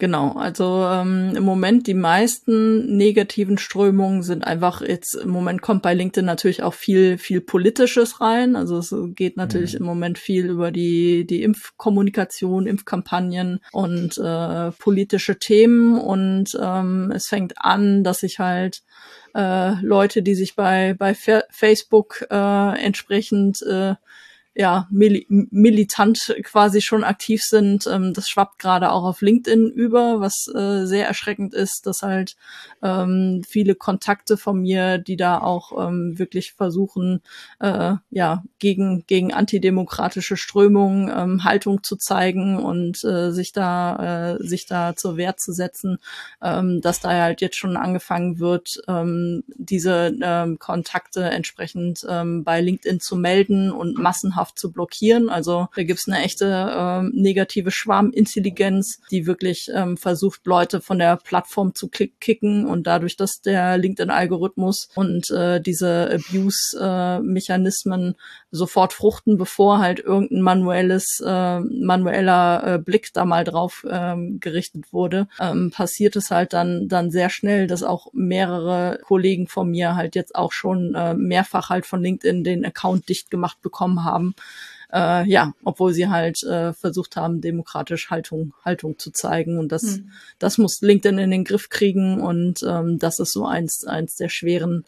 [0.00, 5.82] Genau, also ähm, im Moment die meisten negativen Strömungen sind einfach jetzt im Moment kommt
[5.82, 8.54] bei LinkedIn natürlich auch viel viel politisches rein.
[8.54, 9.80] Also es geht natürlich mhm.
[9.80, 17.26] im Moment viel über die die Impfkommunikation, Impfkampagnen und äh, politische Themen und ähm, es
[17.26, 18.84] fängt an, dass sich halt
[19.34, 23.96] äh, Leute, die sich bei bei Facebook äh, entsprechend äh,
[24.58, 27.86] ja, mil militant quasi schon aktiv sind.
[27.86, 32.34] Ähm, das schwappt gerade auch auf LinkedIn über, was äh, sehr erschreckend ist, dass halt
[32.82, 37.22] ähm, viele Kontakte von mir, die da auch ähm, wirklich versuchen,
[37.60, 44.44] äh, ja, gegen, gegen antidemokratische Strömungen ähm, Haltung zu zeigen und äh, sich da, äh,
[44.44, 45.98] sich da zur Wehr zu setzen,
[46.42, 52.60] ähm, dass da halt jetzt schon angefangen wird, ähm, diese ähm, Kontakte entsprechend ähm, bei
[52.60, 55.28] LinkedIn zu melden und massenhaft dauerhaft zu blockieren.
[55.28, 60.98] Also da gibt es eine echte ähm, negative Schwarmintelligenz, die wirklich ähm, versucht, Leute von
[60.98, 68.14] der Plattform zu kicken und dadurch, dass der LinkedIn-Algorithmus und äh, diese Abuse-Mechanismen
[68.50, 74.92] sofort fruchten, bevor halt irgendein manuelles, äh, manueller äh, Blick da mal drauf ähm, gerichtet
[74.92, 79.96] wurde, ähm, passiert es halt dann, dann sehr schnell, dass auch mehrere Kollegen von mir
[79.96, 84.34] halt jetzt auch schon äh, mehrfach halt von LinkedIn den Account dicht gemacht bekommen haben,
[84.92, 89.58] äh, ja, obwohl sie halt äh, versucht haben, demokratisch Haltung, Haltung zu zeigen.
[89.58, 90.10] Und das, mhm.
[90.38, 92.20] das muss LinkedIn in den Griff kriegen.
[92.20, 94.84] Und ähm, das ist so eins, eins der schweren,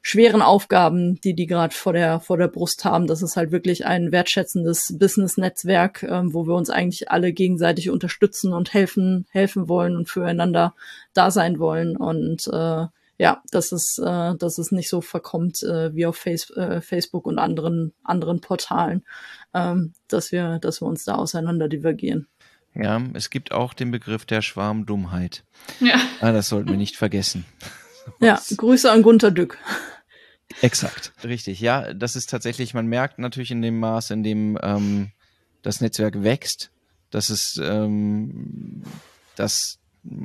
[0.00, 3.06] schweren Aufgaben, die die gerade vor der, vor der Brust haben.
[3.06, 8.54] Das ist halt wirklich ein wertschätzendes Business-Netzwerk, ähm, wo wir uns eigentlich alle gegenseitig unterstützen
[8.54, 10.74] und helfen, helfen wollen und füreinander
[11.12, 11.96] da sein wollen.
[11.96, 12.86] Und äh,
[13.18, 17.26] ja, dass es, äh, dass es nicht so verkommt äh, wie auf Face, äh, Facebook
[17.26, 19.04] und anderen, anderen Portalen,
[19.52, 22.28] ähm, dass wir, dass wir uns da auseinander divergieren.
[22.74, 25.44] Ja, es gibt auch den Begriff der Schwarmdummheit.
[25.80, 26.00] Ja.
[26.20, 27.44] Ah, das sollten wir nicht vergessen.
[28.20, 29.58] ja, Grüße an Gunter Dück.
[30.62, 31.60] Exakt, richtig.
[31.60, 35.10] Ja, das ist tatsächlich, man merkt natürlich in dem Maß, in dem ähm,
[35.62, 36.70] das Netzwerk wächst,
[37.10, 38.82] dass es ähm,
[39.34, 39.78] dass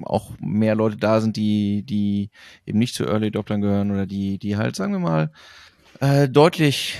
[0.03, 2.29] auch mehr Leute da sind, die, die
[2.65, 5.31] eben nicht zu Early Adoptern gehören oder die, die halt, sagen wir mal,
[5.99, 6.99] äh, deutlich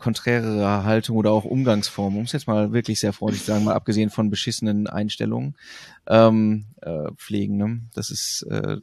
[0.00, 3.74] konträrere Haltung oder auch Umgangsform, um es jetzt mal wirklich sehr freundlich zu sagen, mal
[3.74, 5.56] abgesehen von beschissenen Einstellungen,
[6.08, 7.56] ähm, äh, pflegen.
[7.56, 7.80] Ne?
[7.94, 8.78] Das ist äh,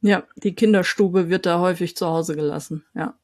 [0.00, 3.14] ja, die Kinderstube wird da häufig zu Hause gelassen, ja.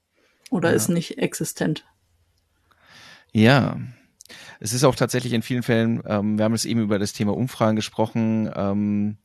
[0.50, 0.74] Oder ja.
[0.76, 1.84] ist nicht existent.
[3.32, 3.78] Ja,
[4.60, 7.36] es ist auch tatsächlich in vielen Fällen, ähm, wir haben es eben über das Thema
[7.36, 9.16] Umfragen gesprochen, ähm,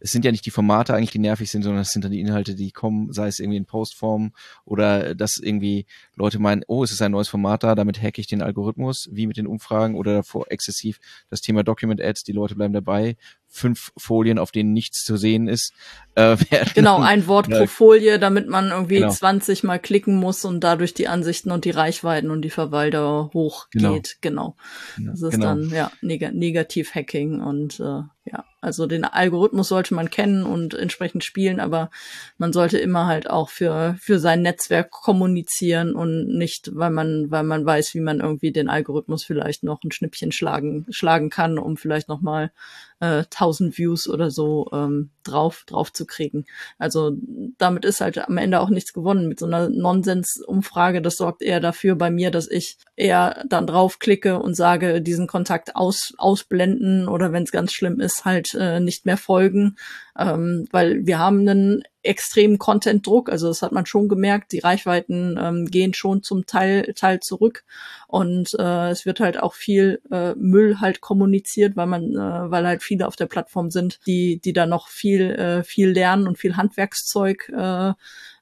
[0.00, 2.20] es sind ja nicht die Formate eigentlich, die nervig sind, sondern es sind dann die
[2.20, 4.32] Inhalte, die kommen, sei es irgendwie in Postform
[4.64, 5.86] oder dass irgendwie
[6.16, 9.26] Leute meinen, oh, es ist ein neues Format da, damit hacke ich den Algorithmus, wie
[9.26, 10.98] mit den Umfragen oder davor exzessiv
[11.28, 15.48] das Thema Document Ads, die Leute bleiben dabei, fünf Folien, auf denen nichts zu sehen
[15.48, 15.72] ist.
[16.14, 16.36] Äh,
[16.74, 19.10] genau, ein Wort pro Folie, damit man irgendwie genau.
[19.10, 24.18] 20 mal klicken muss und dadurch die Ansichten und die Reichweiten und die Verwalter hochgeht.
[24.20, 24.56] Genau.
[24.96, 25.10] genau.
[25.10, 25.46] Das ist genau.
[25.46, 31.24] dann ja neg Negativ-Hacking und äh, ja, also den Algorithmus sollte man kennen und entsprechend
[31.24, 31.90] spielen, aber
[32.36, 37.42] man sollte immer halt auch für für sein Netzwerk kommunizieren und nicht, weil man weil
[37.42, 41.76] man weiß, wie man irgendwie den Algorithmus vielleicht noch ein Schnippchen schlagen schlagen kann, um
[41.76, 42.52] vielleicht noch mal
[43.00, 46.44] äh, 1000 Views oder so ähm, drauf drauf zu kriegen.
[46.78, 47.12] Also
[47.58, 51.02] damit ist halt am Ende auch nichts gewonnen mit so einer Nonsens-Umfrage.
[51.02, 55.76] Das sorgt eher dafür bei mir, dass ich eher dann draufklicke und sage, diesen Kontakt
[55.76, 59.76] aus, ausblenden oder wenn es ganz schlimm ist, halt äh, nicht mehr folgen,
[60.18, 63.28] ähm, weil wir haben einen extremen Content-Druck.
[63.30, 64.52] Also das hat man schon gemerkt.
[64.52, 67.64] Die Reichweiten ähm, gehen schon zum Teil, Teil zurück
[68.08, 72.66] und äh, es wird halt auch viel äh, Müll halt kommuniziert, weil man, äh, weil
[72.66, 76.38] halt viele auf der Plattform sind, die, die da noch viel, äh, viel lernen und
[76.38, 77.92] viel Handwerkszeug äh,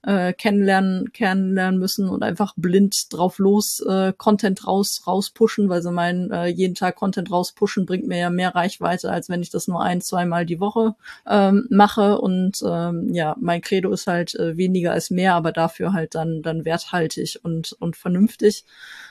[0.02, 5.90] äh, kennenlernen, kennenlernen müssen und einfach blind drauf los äh, Content raus rauspushen, weil sie
[5.90, 9.68] meinen, äh, jeden Tag Content rauspushen bringt mir ja mehr Reichweite, als wenn ich das
[9.68, 10.94] nur ein, zweimal die Woche
[11.26, 12.18] ähm, mache.
[12.20, 16.42] Und ähm, ja, mein Credo ist halt äh, weniger als mehr, aber dafür halt dann
[16.42, 18.64] dann werthaltig und und vernünftig.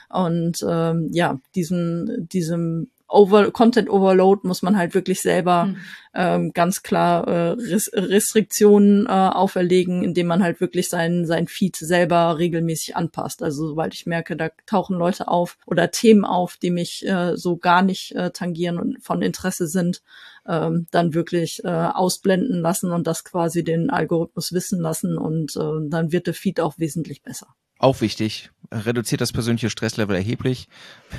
[0.08, 5.76] Und ähm, ja, diesen diesem Over Content Overload muss man halt wirklich selber mhm.
[6.14, 11.76] ähm, ganz klar äh, Res Restriktionen äh, auferlegen, indem man halt wirklich sein sein Feed
[11.76, 13.42] selber regelmäßig anpasst.
[13.42, 17.56] Also sobald ich merke, da tauchen Leute auf oder Themen auf, die mich äh, so
[17.56, 20.02] gar nicht äh, tangieren und von Interesse sind,
[20.46, 25.88] ähm, dann wirklich äh, ausblenden lassen und das quasi den Algorithmus wissen lassen und äh,
[25.88, 27.54] dann wird der Feed auch wesentlich besser.
[27.78, 30.68] Auch wichtig, reduziert das persönliche Stresslevel erheblich,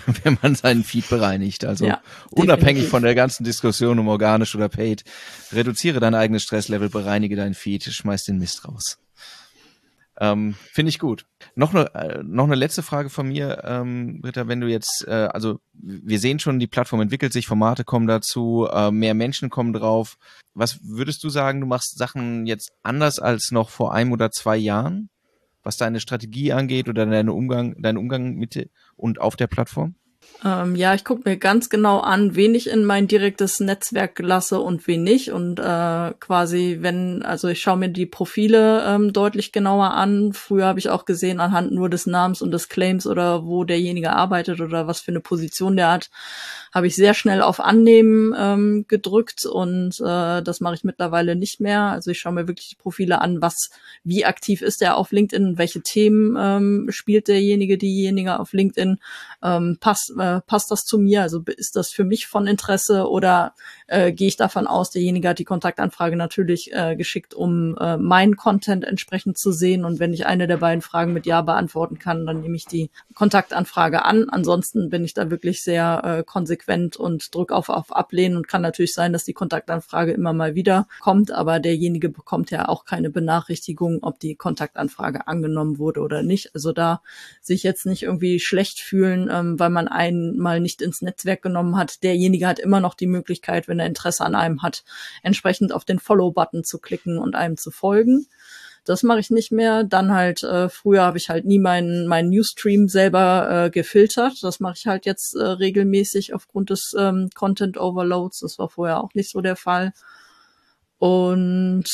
[0.23, 1.63] wenn man seinen Feed bereinigt.
[1.63, 2.01] Also ja,
[2.31, 5.03] unabhängig von der ganzen Diskussion um organisch oder paid,
[5.53, 8.99] reduziere dein eigenes Stresslevel, bereinige deinen Feed, schmeiß den Mist raus.
[10.21, 11.25] Ähm, Finde ich gut.
[11.55, 15.29] Noch eine, äh, noch eine letzte Frage von mir, ähm, Britta, wenn du jetzt, äh,
[15.31, 19.71] also wir sehen schon, die Plattform entwickelt sich, Formate kommen dazu, äh, mehr Menschen kommen
[19.71, 20.17] drauf.
[20.53, 24.57] Was würdest du sagen, du machst Sachen jetzt anders als noch vor einem oder zwei
[24.57, 25.09] Jahren?
[25.69, 29.93] Was deine Strategie angeht oder deinen Umgang, deinen Umgang mit und auf der Plattform?
[30.43, 34.59] Ähm, ja, ich gucke mir ganz genau an, wen ich in mein direktes Netzwerk lasse
[34.61, 35.31] und wen nicht.
[35.33, 40.31] Und äh, quasi, wenn, also ich schaue mir die Profile ähm, deutlich genauer an.
[40.31, 44.13] Früher habe ich auch gesehen, anhand nur des Namens und des Claims oder wo derjenige
[44.13, 46.09] arbeitet oder was für eine Position der hat,
[46.73, 51.59] habe ich sehr schnell auf Annehmen ähm, gedrückt und äh, das mache ich mittlerweile nicht
[51.59, 51.81] mehr.
[51.81, 53.71] Also ich schaue mir wirklich die Profile an, was,
[54.03, 58.99] wie aktiv ist er auf LinkedIn, welche Themen ähm, spielt derjenige, diejenige auf LinkedIn,
[59.43, 63.53] ähm, passt, äh, passt das zu mir, also ist das für mich von Interesse oder
[63.89, 68.35] äh, gehe ich davon aus, derjenige hat die Kontaktanfrage natürlich äh, geschickt, um äh, meinen
[68.35, 72.25] Content entsprechend zu sehen und wenn ich eine der beiden Fragen mit Ja beantworten kann,
[72.25, 74.29] dann nehme ich die Kontaktanfrage an.
[74.29, 78.61] Ansonsten bin ich da wirklich sehr äh, konsequent und drücke auf, auf Ablehnen und kann
[78.61, 83.09] natürlich sein, dass die Kontaktanfrage immer mal wieder kommt, aber derjenige bekommt ja auch keine
[83.09, 86.53] Benachrichtigung, ob die Kontaktanfrage angenommen wurde oder nicht.
[86.53, 87.01] Also da
[87.41, 91.77] sich jetzt nicht irgendwie schlecht fühlen, ähm, weil man einen mal nicht ins Netzwerk genommen
[91.77, 92.03] hat.
[92.03, 94.83] Derjenige hat immer noch die Möglichkeit, wenn er Interesse an einem hat,
[95.23, 98.27] entsprechend auf den Follow-Button zu klicken und einem zu folgen.
[98.85, 99.83] Das mache ich nicht mehr.
[99.83, 104.41] Dann halt, äh, früher habe ich halt nie meinen mein Newsstream selber äh, gefiltert.
[104.41, 108.39] Das mache ich halt jetzt äh, regelmäßig aufgrund des ähm, Content Overloads.
[108.39, 109.93] Das war vorher auch nicht so der Fall.
[110.97, 111.85] Und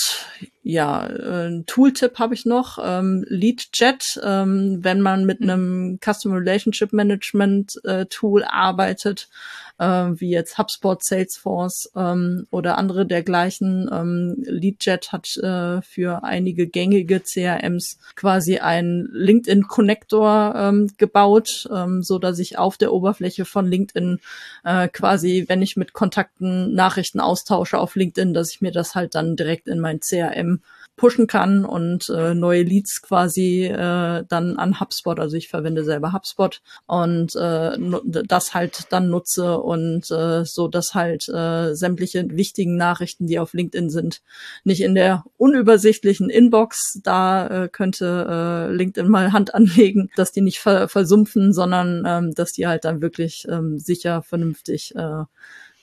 [0.67, 5.49] ja, äh, ein Tooltip habe ich noch, ähm, LeadJet, ähm, wenn man mit hm.
[5.49, 9.29] einem Customer Relationship Management äh, Tool arbeitet,
[9.77, 13.89] äh, wie jetzt HubSpot, Salesforce ähm, oder andere dergleichen.
[13.91, 22.01] Ähm, LeadJet hat äh, für einige gängige CRMs quasi einen LinkedIn Connector ähm, gebaut, ähm,
[22.01, 24.19] so dass ich auf der Oberfläche von LinkedIn
[24.63, 29.13] äh, quasi, wenn ich mit Kontakten Nachrichten austausche auf LinkedIn, dass ich mir das halt
[29.13, 30.54] dann direkt in mein CRM
[30.95, 36.13] pushen kann und äh, neue Leads quasi äh, dann an HubSpot, also ich verwende selber
[36.13, 37.77] HubSpot und äh,
[38.25, 43.53] das halt dann nutze und äh, so, dass halt äh, sämtliche wichtigen Nachrichten, die auf
[43.53, 44.21] LinkedIn sind,
[44.63, 50.41] nicht in der unübersichtlichen Inbox, da äh, könnte äh, LinkedIn mal Hand anlegen, dass die
[50.41, 55.23] nicht ver versumpfen, sondern ähm, dass die halt dann wirklich ähm, sicher, vernünftig äh,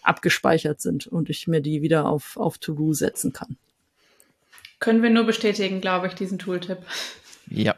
[0.02, 3.56] abgespeichert sind und ich mir die wieder auf, auf To-Do setzen kann.
[4.82, 6.78] Können wir nur bestätigen, glaube ich, diesen Tooltip.
[7.48, 7.76] Ja.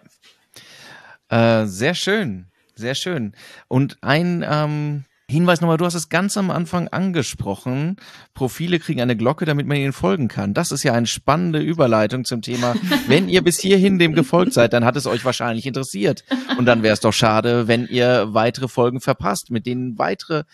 [1.29, 2.47] Äh, sehr schön,
[2.77, 3.35] sehr schön.
[3.69, 7.97] Und ein ähm, Hinweis nochmal, du hast es ganz am Anfang angesprochen.
[8.33, 10.55] Profile kriegen eine Glocke, damit man ihnen folgen kann.
[10.55, 12.75] Das ist ja eine spannende Überleitung zum Thema.
[13.07, 16.25] Wenn ihr bis hierhin dem gefolgt seid, dann hat es euch wahrscheinlich interessiert.
[16.57, 20.45] Und dann wäre es doch schade, wenn ihr weitere Folgen verpasst, mit denen weitere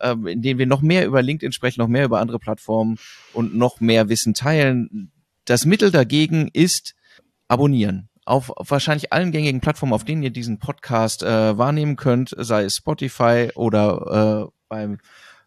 [0.00, 2.98] ähm, in denen wir noch mehr über LinkedIn sprechen, noch mehr über andere Plattformen
[3.32, 5.12] und noch mehr Wissen teilen.
[5.44, 6.94] Das Mittel dagegen ist
[7.48, 8.08] abonnieren.
[8.24, 12.76] Auf, wahrscheinlich allen gängigen Plattformen, auf denen ihr diesen Podcast äh, wahrnehmen könnt, sei es
[12.76, 14.98] Spotify oder äh, beim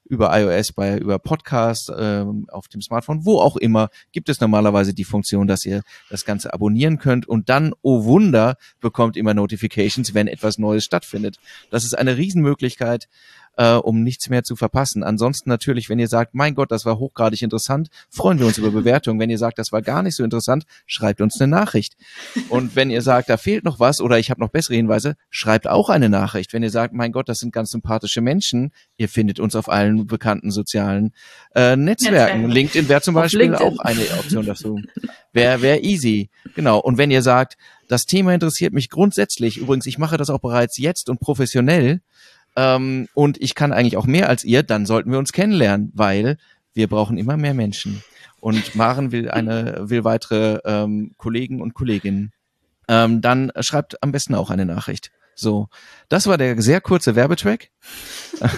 [0.10, 4.94] über iOS, bei über Podcast, äh, auf dem Smartphone, wo auch immer, gibt es normalerweise
[4.94, 10.14] die Funktion, dass ihr das Ganze abonnieren könnt und dann, oh Wunder, bekommt immer Notifications,
[10.14, 11.38] wenn etwas Neues stattfindet.
[11.72, 13.10] Das ist eine Riesenmöglichkeit,
[13.58, 15.04] äh, um nichts mehr zu verpassen.
[15.04, 18.72] Ansonsten natürlich, wenn ihr sagt, mein Gott, das war hochgradig interessant, freuen wir uns über
[18.72, 19.20] Bewertungen.
[19.20, 21.98] Wenn ihr sagt, das war gar nicht so interessant, schreibt uns eine Nachricht.
[22.50, 25.68] Und wenn ihr sagt, da fehlt noch was oder ich habe noch bessere Hinweise, schreibt
[25.68, 26.54] auch eine Nachricht.
[26.54, 30.08] Wenn ihr sagt, mein Gott, das sind ganz sympathische Menschen, ihr findet uns auf allen
[30.08, 31.14] bekannten sozialen
[31.56, 31.88] äh, Netzwerken.
[31.88, 32.50] Netzwerken.
[32.50, 34.80] LinkedIn wäre zum Beispiel auch eine Option dazu.
[35.34, 36.30] Wäre wär easy.
[36.56, 36.80] Genau.
[36.80, 40.78] Und wenn ihr sagt, das Thema interessiert mich grundsätzlich, übrigens, ich mache das auch bereits
[40.78, 42.02] jetzt und professionell,
[42.58, 46.38] ähm, und ich kann eigentlich auch mehr als ihr, dann sollten wir uns kennenlernen, weil
[46.74, 48.04] wir brauchen immer mehr Menschen.
[48.40, 52.32] Und Maren will eine, will weitere ähm, Kollegen und Kolleginnen.
[52.88, 55.12] Ähm, dann schreibt am besten auch eine Nachricht.
[55.36, 55.68] So,
[56.10, 57.70] das war der sehr kurze Werbetrack.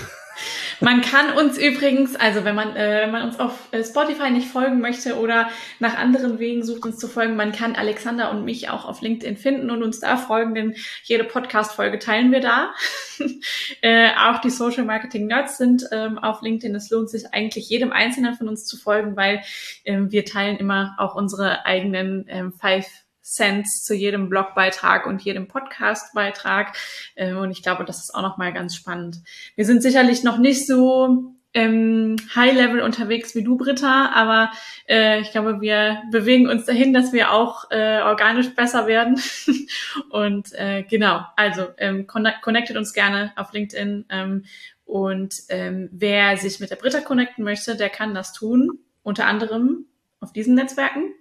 [0.82, 4.48] Man kann uns übrigens, also wenn man, äh, wenn man uns auf äh, Spotify nicht
[4.48, 5.50] folgen möchte oder
[5.80, 9.36] nach anderen Wegen sucht, uns zu folgen, man kann Alexander und mich auch auf LinkedIn
[9.36, 12.74] finden und uns da folgen, denn jede Podcast-Folge teilen wir da.
[13.82, 16.76] äh, auch die Social Marketing Nerds sind ähm, auf LinkedIn.
[16.76, 19.42] Es lohnt sich eigentlich jedem Einzelnen von uns zu folgen, weil
[19.84, 22.88] ähm, wir teilen immer auch unsere eigenen ähm, Five
[23.34, 26.76] Cents zu jedem Blogbeitrag und jedem Podcastbeitrag.
[27.16, 29.18] Ähm, und ich glaube, das ist auch nochmal ganz spannend.
[29.56, 34.52] Wir sind sicherlich noch nicht so ähm, High-Level unterwegs wie du, Britta, aber
[34.88, 39.20] äh, ich glaube, wir bewegen uns dahin, dass wir auch äh, organisch besser werden.
[40.10, 44.06] und äh, genau, also ähm, connectet uns gerne auf LinkedIn.
[44.10, 44.46] Ähm,
[44.86, 49.86] und ähm, wer sich mit der Britta connecten möchte, der kann das tun, unter anderem
[50.20, 51.14] auf diesen Netzwerken.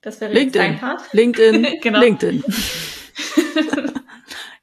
[0.00, 0.78] Das wäre LinkedIn.
[0.78, 1.02] Part.
[1.12, 2.00] LinkedIn, genau.
[2.00, 2.44] LinkedIn.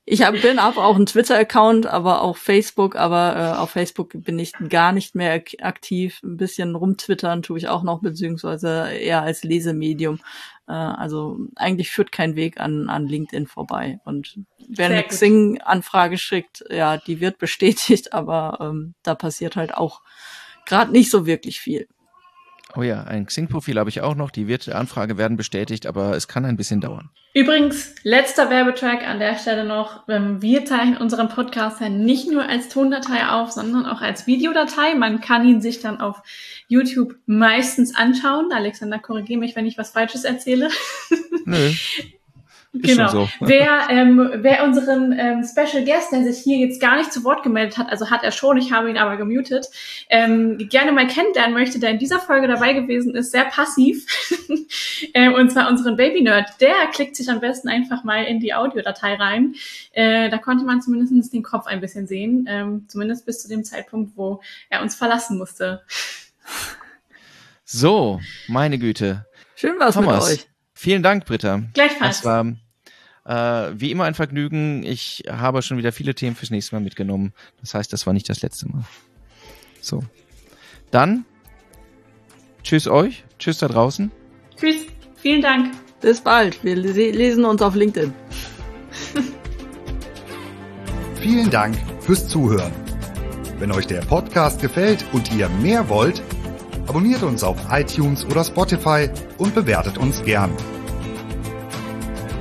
[0.06, 4.40] ich hab, bin ab auch ein Twitter-Account, aber auch Facebook, aber äh, auf Facebook bin
[4.40, 6.20] ich gar nicht mehr aktiv.
[6.24, 10.20] Ein bisschen rumtwittern tue ich auch noch, beziehungsweise eher als Lesemedium.
[10.68, 14.00] Äh, also eigentlich führt kein Weg an, an LinkedIn vorbei.
[14.06, 20.02] Und wer eine Xing-Anfrage schickt, ja, die wird bestätigt, aber ähm, da passiert halt auch
[20.66, 21.88] gerade nicht so wirklich viel.
[22.78, 24.32] Oh ja, ein Xing-Profil habe ich auch noch.
[24.32, 27.10] Die wird, Anfrage werden bestätigt, aber es kann ein bisschen dauern.
[27.34, 30.08] Übrigens, letzter Werbetrack an der Stelle noch.
[30.10, 34.96] Ähm, wir zeichnen unseren Podcast ja nicht nur als Tondatei auf, sondern auch als Videodatei.
[34.96, 36.22] Man kann ihn sich dann auf
[36.68, 38.52] YouTube meistens anschauen.
[38.54, 40.70] Alexander, korrigiere mich, wenn ich was Falsches erzähle.
[41.46, 41.72] Nö.
[42.82, 43.10] Genau.
[43.10, 43.30] So.
[43.40, 47.44] Wer, ähm, wer unseren ähm, Special Guest, der sich hier jetzt gar nicht zu Wort
[47.44, 49.68] gemeldet hat, also hat er schon, ich habe ihn aber gemutet,
[50.10, 54.06] ähm, gerne mal kennenlernen möchte, der in dieser Folge dabei gewesen ist, sehr passiv,
[55.14, 58.54] ähm, und zwar unseren Baby Nerd, der klickt sich am besten einfach mal in die
[58.54, 59.56] Audiodatei rein.
[59.92, 63.64] Äh, da konnte man zumindest den Kopf ein bisschen sehen, ähm, zumindest bis zu dem
[63.64, 65.82] Zeitpunkt, wo er uns verlassen musste.
[67.64, 69.26] So, meine Güte.
[69.56, 70.30] Schön war's Thomas.
[70.30, 70.48] mit euch.
[70.74, 71.64] Vielen Dank, Britta.
[71.74, 72.18] Gleichfalls.
[72.18, 72.46] Das war
[73.26, 73.34] äh,
[73.76, 74.84] wie immer ein Vergnügen.
[74.84, 77.34] Ich habe schon wieder viele Themen fürs nächste Mal mitgenommen.
[77.62, 78.84] Das heißt, das war nicht das letzte Mal.
[79.82, 80.04] So.
[80.92, 81.26] Dann
[82.64, 83.24] tschüss euch.
[83.40, 84.12] Tschüss da draußen.
[84.58, 84.86] Tschüss.
[85.16, 85.74] Vielen Dank.
[86.02, 86.64] Bis bald.
[86.64, 88.14] Wir lesen uns auf LinkedIn.
[91.20, 92.72] Vielen Dank fürs Zuhören.
[93.58, 96.22] Wenn euch der Podcast gefällt und ihr mehr wollt,
[96.88, 100.52] abonniert uns auf iTunes oder Spotify und bewertet uns gern.